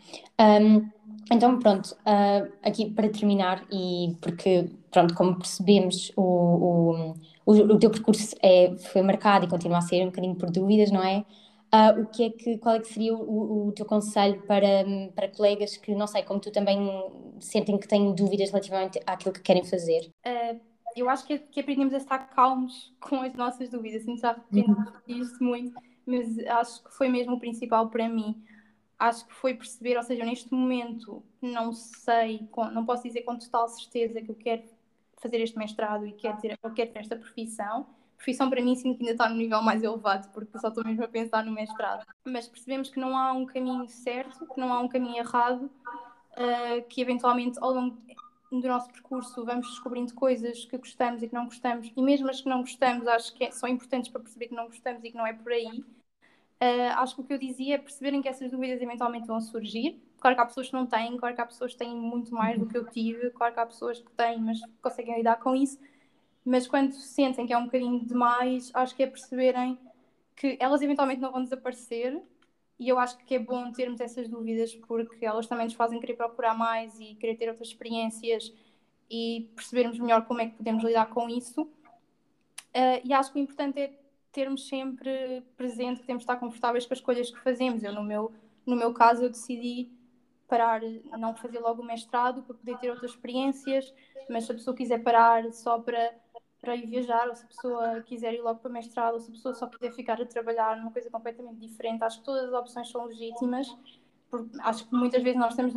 Um, 0.41 0.89
então, 1.31 1.59
pronto, 1.59 1.93
uh, 1.93 2.53
aqui 2.63 2.91
para 2.91 3.09
terminar, 3.09 3.65
e 3.71 4.17
porque, 4.21 4.71
pronto, 4.91 5.15
como 5.15 5.37
percebemos, 5.37 6.13
o, 6.17 7.15
o, 7.47 7.53
o, 7.53 7.79
teu 7.79 7.91
percurso 7.91 8.35
é, 8.43 8.77
foi 8.77 9.03
marcado 9.03 9.45
e 9.45 9.49
continua 9.49 9.79
a 9.79 9.83
ser 9.83 10.03
um 10.03 10.07
bocadinho 10.07 10.37
por 10.37 10.51
dúvidas, 10.51 10.91
não 10.91 11.03
é? 11.03 11.25
Uh, 11.75 12.03
o 12.03 12.07
que 12.07 12.25
é 12.25 12.31
que, 12.31 12.59
qual 12.59 12.77
é 12.77 12.81
que 12.81 12.87
seria 12.87 13.15
o, 13.15 13.69
o, 13.69 13.73
teu 13.73 13.85
conselho 13.85 14.41
para, 14.43 14.85
para 15.15 15.29
colegas 15.29 15.77
que, 15.77 15.95
não 15.95 16.07
sei, 16.07 16.23
como 16.23 16.41
tu 16.41 16.51
também 16.51 16.79
sentem 17.41 17.77
que 17.77 17.89
têm 17.89 18.15
dúvidas 18.15 18.51
relativamente 18.51 19.01
àquilo 19.05 19.35
que 19.35 19.43
querem 19.43 19.65
fazer? 19.65 20.11
Uh, 20.25 20.61
eu 20.97 21.11
acho 21.11 21.27
que, 21.27 21.39
que 21.39 21.61
aprendemos 21.61 21.93
a 21.93 21.99
estar 21.99 22.19
calmos 22.31 22.95
com 23.01 23.21
as 23.21 23.35
nossas 23.35 23.69
dúvidas, 23.69 24.03
assim, 24.03 24.17
já 24.17 24.33
repetindo 24.33 24.87
isso 25.09 25.43
muito, 25.43 25.75
mas 26.07 26.39
acho 26.39 26.85
que 26.85 26.95
foi 26.95 27.09
mesmo 27.09 27.35
o 27.35 27.41
principal 27.41 27.91
para 27.91 28.09
mim. 28.09 28.43
Acho 28.99 29.27
que 29.27 29.35
foi 29.35 29.53
perceber, 29.55 29.97
ou 29.97 30.03
seja, 30.03 30.25
neste 30.25 30.53
momento 30.55 31.23
não 31.43 31.73
sei, 31.73 32.49
não 32.73 32.87
posso 32.87 33.03
dizer 33.03 33.23
com 33.23 33.37
total 33.37 33.69
certeza 33.69 34.23
que 34.23 34.31
eu 34.31 34.35
quero 34.35 34.63
fazer 35.17 35.41
este 35.41 35.59
mestrado 35.59 36.07
e 36.07 36.13
quero 36.13 36.39
ter, 36.41 36.59
eu 36.63 36.73
quero 36.73 36.93
ter 36.93 37.01
esta 37.01 37.17
profissão, 37.17 37.87
profissão 38.17 38.49
para 38.49 38.63
mim 38.63 38.75
sinto 38.75 38.97
que 38.97 39.03
ainda 39.03 39.13
está 39.13 39.29
no 39.29 39.37
nível 39.37 39.61
mais 39.61 39.83
elevado, 39.83 40.31
porque 40.33 40.59
só 40.59 40.69
estou 40.69 40.85
mesmo 40.85 41.05
a 41.05 41.09
pensar 41.09 41.45
no 41.45 41.53
mestrado. 41.53 42.07
Mas 42.25 42.49
percebemos 42.49 42.89
que 42.89 42.99
não 42.99 43.17
há 43.17 43.33
um 43.33 43.45
caminho 43.45 43.89
certo, 43.89 44.47
que 44.47 44.61
não 44.61 44.73
há 44.73 44.81
um 44.81 44.89
caminho 44.89 45.19
errado, 45.19 45.65
uh, 45.65 46.89
que 46.89 47.01
eventualmente 47.01 47.59
ao 47.61 47.73
longo 47.73 47.99
do 48.51 48.69
nosso 48.69 48.91
percurso 48.91 49.45
vamos 49.45 49.67
descobrindo 49.69 50.15
coisas 50.15 50.65
que 50.65 50.79
gostamos 50.79 51.23
e 51.23 51.29
que 51.29 51.35
não 51.35 51.47
gostamos, 51.47 51.93
e 51.97 52.03
mesmo 52.03 52.29
as 52.31 52.41
que 52.41 52.49
não 52.49 52.61
gostamos 52.61 53.07
acho 53.07 53.35
que 53.35 53.45
é, 53.45 53.51
são 53.51 53.69
importantes 53.69 54.11
para 54.11 54.21
perceber 54.21 54.49
que 54.49 54.55
não 54.55 54.67
gostamos 54.67 55.03
e 55.05 55.11
que 55.11 55.17
não 55.17 55.27
é 55.27 55.33
por 55.33 55.53
aí. 55.53 55.85
Uh, 56.59 56.93
acho 56.97 57.15
que 57.15 57.21
o 57.21 57.25
que 57.25 57.35
eu 57.35 57.39
dizia 57.39 57.75
é 57.75 57.79
perceberem 57.79 58.23
que 58.23 58.29
essas 58.29 58.51
dúvidas 58.51 58.81
eventualmente 58.81 59.27
vão 59.27 59.41
surgir. 59.41 60.01
Claro 60.19 60.37
que 60.37 60.43
há 60.43 60.47
pessoas 60.47 60.69
que 60.69 60.73
não 60.73 60.87
têm, 60.87 61.17
claro 61.17 61.35
que 61.35 61.41
há 61.41 61.47
pessoas 61.47 61.73
que 61.73 61.79
têm 61.79 61.95
muito 61.95 62.33
mais 62.33 62.59
do 62.59 62.67
que 62.67 62.79
eu 62.79 62.87
tive, 62.87 63.31
claro 63.31 63.53
que 63.53 63.61
há 63.61 63.67
pessoas 63.67 64.01
que 64.01 64.11
têm, 64.13 64.41
mas 64.41 64.59
conseguem 64.81 65.17
lidar 65.17 65.37
com 65.37 65.55
isso 65.55 65.79
mas 66.47 66.69
quando 66.69 66.93
sentem 66.95 67.45
que 67.45 67.53
é 67.53 67.59
um 67.59 67.65
bocadinho 67.65 68.07
demais, 68.07 68.71
acho 68.73 68.95
que 68.95 69.03
é 69.03 69.07
perceberem 69.09 69.77
que 70.37 70.57
elas 70.61 70.81
eventualmente 70.81 71.21
não 71.21 71.33
vão 71.33 71.43
desaparecer 71.43 72.23
e 72.79 72.89
eu 72.89 72.99
acho 72.99 73.17
que 73.19 73.35
é 73.35 73.39
bom 73.39 73.73
termos 73.73 74.01
essas 74.01 74.29
dúvidas 74.29 74.75
porque 74.75 75.25
elas 75.25 75.47
também 75.47 75.65
nos 75.65 75.75
fazem 75.75 75.99
querer 75.99 76.15
procurar 76.15 76.55
mais 76.57 76.99
e 77.01 77.15
querer 77.15 77.37
ter 77.37 77.49
outras 77.49 77.69
experiências 77.69 78.53
e 79.11 79.51
percebermos 79.55 79.99
melhor 79.99 80.27
como 80.27 80.41
é 80.41 80.47
que 80.47 80.57
podemos 80.57 80.85
lidar 80.85 81.07
com 81.07 81.29
isso. 81.29 81.63
Uh, 81.63 83.01
e 83.05 83.13
acho 83.13 83.33
que 83.33 83.39
o 83.39 83.43
importante 83.43 83.81
é 83.81 83.99
termos 84.31 84.69
sempre 84.69 85.43
presente 85.57 86.01
que 86.01 86.07
temos 86.07 86.21
de 86.21 86.25
estar 86.25 86.37
confortáveis 86.37 86.85
com 86.85 86.93
as 86.93 86.99
escolhas 86.99 87.31
que 87.31 87.41
fazemos. 87.41 87.83
Eu, 87.83 87.95
no 87.95 88.03
meu, 88.03 88.33
no 88.67 88.77
meu 88.77 88.93
caso, 88.93 89.25
eu 89.25 89.31
decidi 89.31 89.91
parar, 90.47 90.83
não 91.19 91.35
fazer 91.35 91.59
logo 91.59 91.81
o 91.81 91.85
mestrado 91.85 92.43
para 92.43 92.55
poder 92.55 92.77
ter 92.79 92.91
outras 92.91 93.13
experiências, 93.13 93.93
mas 94.29 94.45
se 94.45 94.53
a 94.53 94.55
pessoa 94.55 94.77
quiser 94.77 95.03
parar 95.03 95.51
só 95.53 95.79
para 95.79 96.15
para 96.67 96.75
ir 96.75 96.87
viajar, 96.87 97.29
ou 97.29 97.37
se 97.37 97.45
a 97.45 97.47
pessoa 97.47 98.03
quiser 98.03 98.35
ir 98.35 98.43
logo 98.43 98.59
para 98.59 98.73
mestrado, 98.73 99.15
ou 99.15 99.21
se 99.21 99.31
a 99.31 99.33
pessoa 99.33 99.55
só 99.55 99.69
quiser 99.69 99.93
ficar 99.93 100.21
a 100.21 100.27
trabalhar 100.27 100.77
numa 100.77 100.91
coisa 100.91 101.09
completamente 101.09 101.61
diferente. 101.61 102.03
Acho 102.03 102.19
que 102.19 102.25
todas 102.25 102.53
as 102.53 102.53
opções 102.53 102.91
são 102.91 103.05
legítimas, 103.05 103.69
porque 104.29 104.51
acho 104.59 104.89
que 104.89 104.93
muitas 104.93 105.23
vezes 105.23 105.39
nós 105.39 105.53
estamos, 105.53 105.75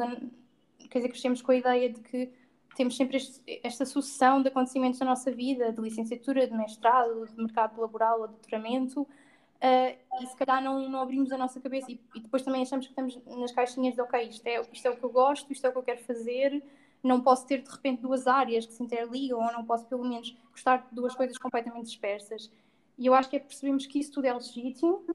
quer 0.89 0.97
dizer, 0.97 1.10
crescemos 1.10 1.43
com 1.43 1.52
a 1.52 1.56
ideia 1.56 1.89
de 1.93 1.99
que 1.99 2.32
temos 2.75 2.97
sempre 2.97 3.17
este, 3.17 3.39
esta 3.63 3.86
sucessão 3.86 4.41
de 4.41 4.47
acontecimentos 4.47 4.99
na 4.99 5.06
nossa 5.06 5.32
vida, 5.32 5.71
de 5.71 5.80
licenciatura, 5.80 6.47
de 6.47 6.54
mestrado, 6.56 7.28
de 7.28 7.38
mercado 7.38 7.80
laboral 7.80 8.21
ou 8.21 8.28
de 8.28 8.34
doutoramento, 8.34 9.02
uh, 9.02 10.23
e 10.23 10.25
se 10.25 10.36
calhar 10.38 10.63
não, 10.63 10.89
não 10.89 11.02
abrimos 11.02 11.32
a 11.32 11.38
nossa 11.38 11.60
cabeça 11.60 11.91
e, 11.91 11.99
e, 12.15 12.19
depois 12.19 12.41
também 12.41 12.63
achamos 12.63 12.88
que 12.88 12.91
estamos 12.93 13.19
nas 13.38 13.52
caixinhas 13.52 13.93
de 13.93 14.02
ok, 14.02 14.23
isto 14.23 14.47
é, 14.47 14.62
isto 14.71 14.88
é 14.88 14.89
o 14.89 14.97
que 14.97 15.04
eu 15.04 15.12
gosto, 15.12 15.52
isto 15.54 15.67
é 15.67 15.69
o 15.69 15.71
que 15.71 15.78
eu 15.78 15.84
quero 15.84 16.04
fazer, 16.04 16.63
não 17.04 17.22
posso 17.22 17.46
ter 17.48 17.62
de 17.62 17.70
repente 17.70 18.02
duas 18.02 18.28
áreas 18.28 18.66
que 18.66 18.74
se 18.74 18.84
interligam, 18.84 19.40
ou 19.40 19.52
não 19.52 19.64
posso 19.64 19.86
pelo 19.86 20.04
menos 20.04 20.36
gostar 20.52 20.88
de 20.90 20.96
duas 20.96 21.16
coisas 21.16 21.38
completamente 21.38 21.86
dispersas. 21.86 22.52
E 22.98 23.06
eu 23.06 23.14
acho 23.14 23.30
que 23.30 23.38
é 23.38 23.40
percebemos 23.40 23.86
que 23.86 24.00
isso 24.00 24.12
tudo 24.12 24.26
é 24.26 24.34
legítimo 24.34 25.06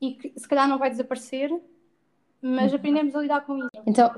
e 0.00 0.14
que 0.14 0.38
se 0.38 0.48
calhar 0.48 0.68
não 0.68 0.78
vai 0.78 0.90
desaparecer, 0.90 1.50
mas 2.40 2.70
uhum. 2.70 2.78
aprendemos 2.78 3.14
a 3.14 3.20
lidar 3.20 3.40
com 3.44 3.58
isso. 3.58 3.70
Então, 3.84 4.10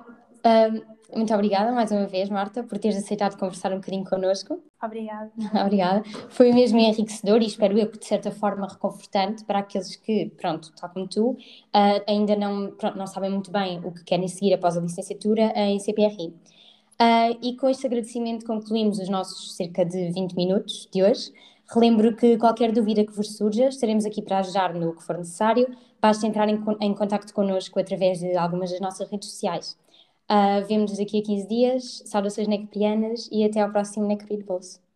um, 0.45 0.99
muito 1.19 1.33
obrigada 1.33 1.73
mais 1.73 1.91
uma 1.91 2.07
vez, 2.07 2.29
Marta, 2.29 2.63
por 2.63 2.79
teres 2.79 2.99
aceitado 2.99 3.39
conversar 3.39 3.73
um 3.73 3.77
bocadinho 3.77 4.05
connosco. 4.05 4.63
Obrigada. 4.83 5.33
obrigada. 5.65 6.03
Foi 6.29 6.53
mesmo 6.53 6.79
enriquecedor 6.79 7.41
e 7.41 7.47
espero 7.47 7.79
eu 7.79 7.91
que 7.91 7.99
de 7.99 8.07
certa 8.07 8.31
forma 8.31 8.69
reconfortante 8.69 9.45
para 9.45 9.61
aqueles 9.61 9.97
que, 9.97 10.31
pronto, 10.37 10.71
tal 10.79 10.91
como 10.91 11.09
tu, 11.09 11.31
uh, 11.31 11.37
ainda 12.07 12.37
não, 12.37 12.73
pronto, 12.73 12.99
não 12.99 13.07
sabem 13.07 13.31
muito 13.31 13.51
bem 13.51 13.81
o 13.85 13.91
que 13.91 14.05
querem 14.05 14.29
seguir 14.29 14.53
após 14.53 14.77
a 14.77 14.81
licenciatura 14.81 15.53
em 15.57 15.79
CPRI. 15.79 16.35
Uh, 17.01 17.39
e 17.41 17.57
com 17.57 17.69
este 17.69 17.87
agradecimento 17.87 18.45
concluímos 18.45 18.99
os 18.99 19.09
nossos 19.09 19.55
cerca 19.55 19.85
de 19.85 20.11
20 20.11 20.35
minutos 20.35 20.89
de 20.93 21.03
hoje. 21.03 21.33
Relembro 21.73 22.17
que 22.17 22.37
qualquer 22.37 22.73
dúvida 22.73 23.05
que 23.05 23.13
vos 23.13 23.37
surja, 23.37 23.69
estaremos 23.69 24.05
aqui 24.05 24.21
para 24.21 24.39
ajudar 24.39 24.75
no 24.75 24.97
que 24.97 25.05
for 25.05 25.17
necessário. 25.17 25.69
Basta 26.01 26.27
entrar 26.27 26.49
em, 26.49 26.61
em 26.81 26.95
contato 26.95 27.33
connosco 27.33 27.79
através 27.79 28.19
de 28.19 28.37
algumas 28.37 28.71
das 28.71 28.81
nossas 28.81 29.09
redes 29.09 29.31
sociais. 29.31 29.79
Uh, 30.29 30.67
Vemo-nos 30.67 30.99
daqui 30.99 31.21
a 31.21 31.23
15 31.23 31.49
dias. 31.49 32.03
Saudações 32.05 32.49
necprianas 32.49 33.29
e 33.31 33.45
até 33.45 33.61
ao 33.61 33.71
próximo 33.71 34.07
Necri 34.07 34.37
de 34.37 34.45
Bolso. 34.45 34.88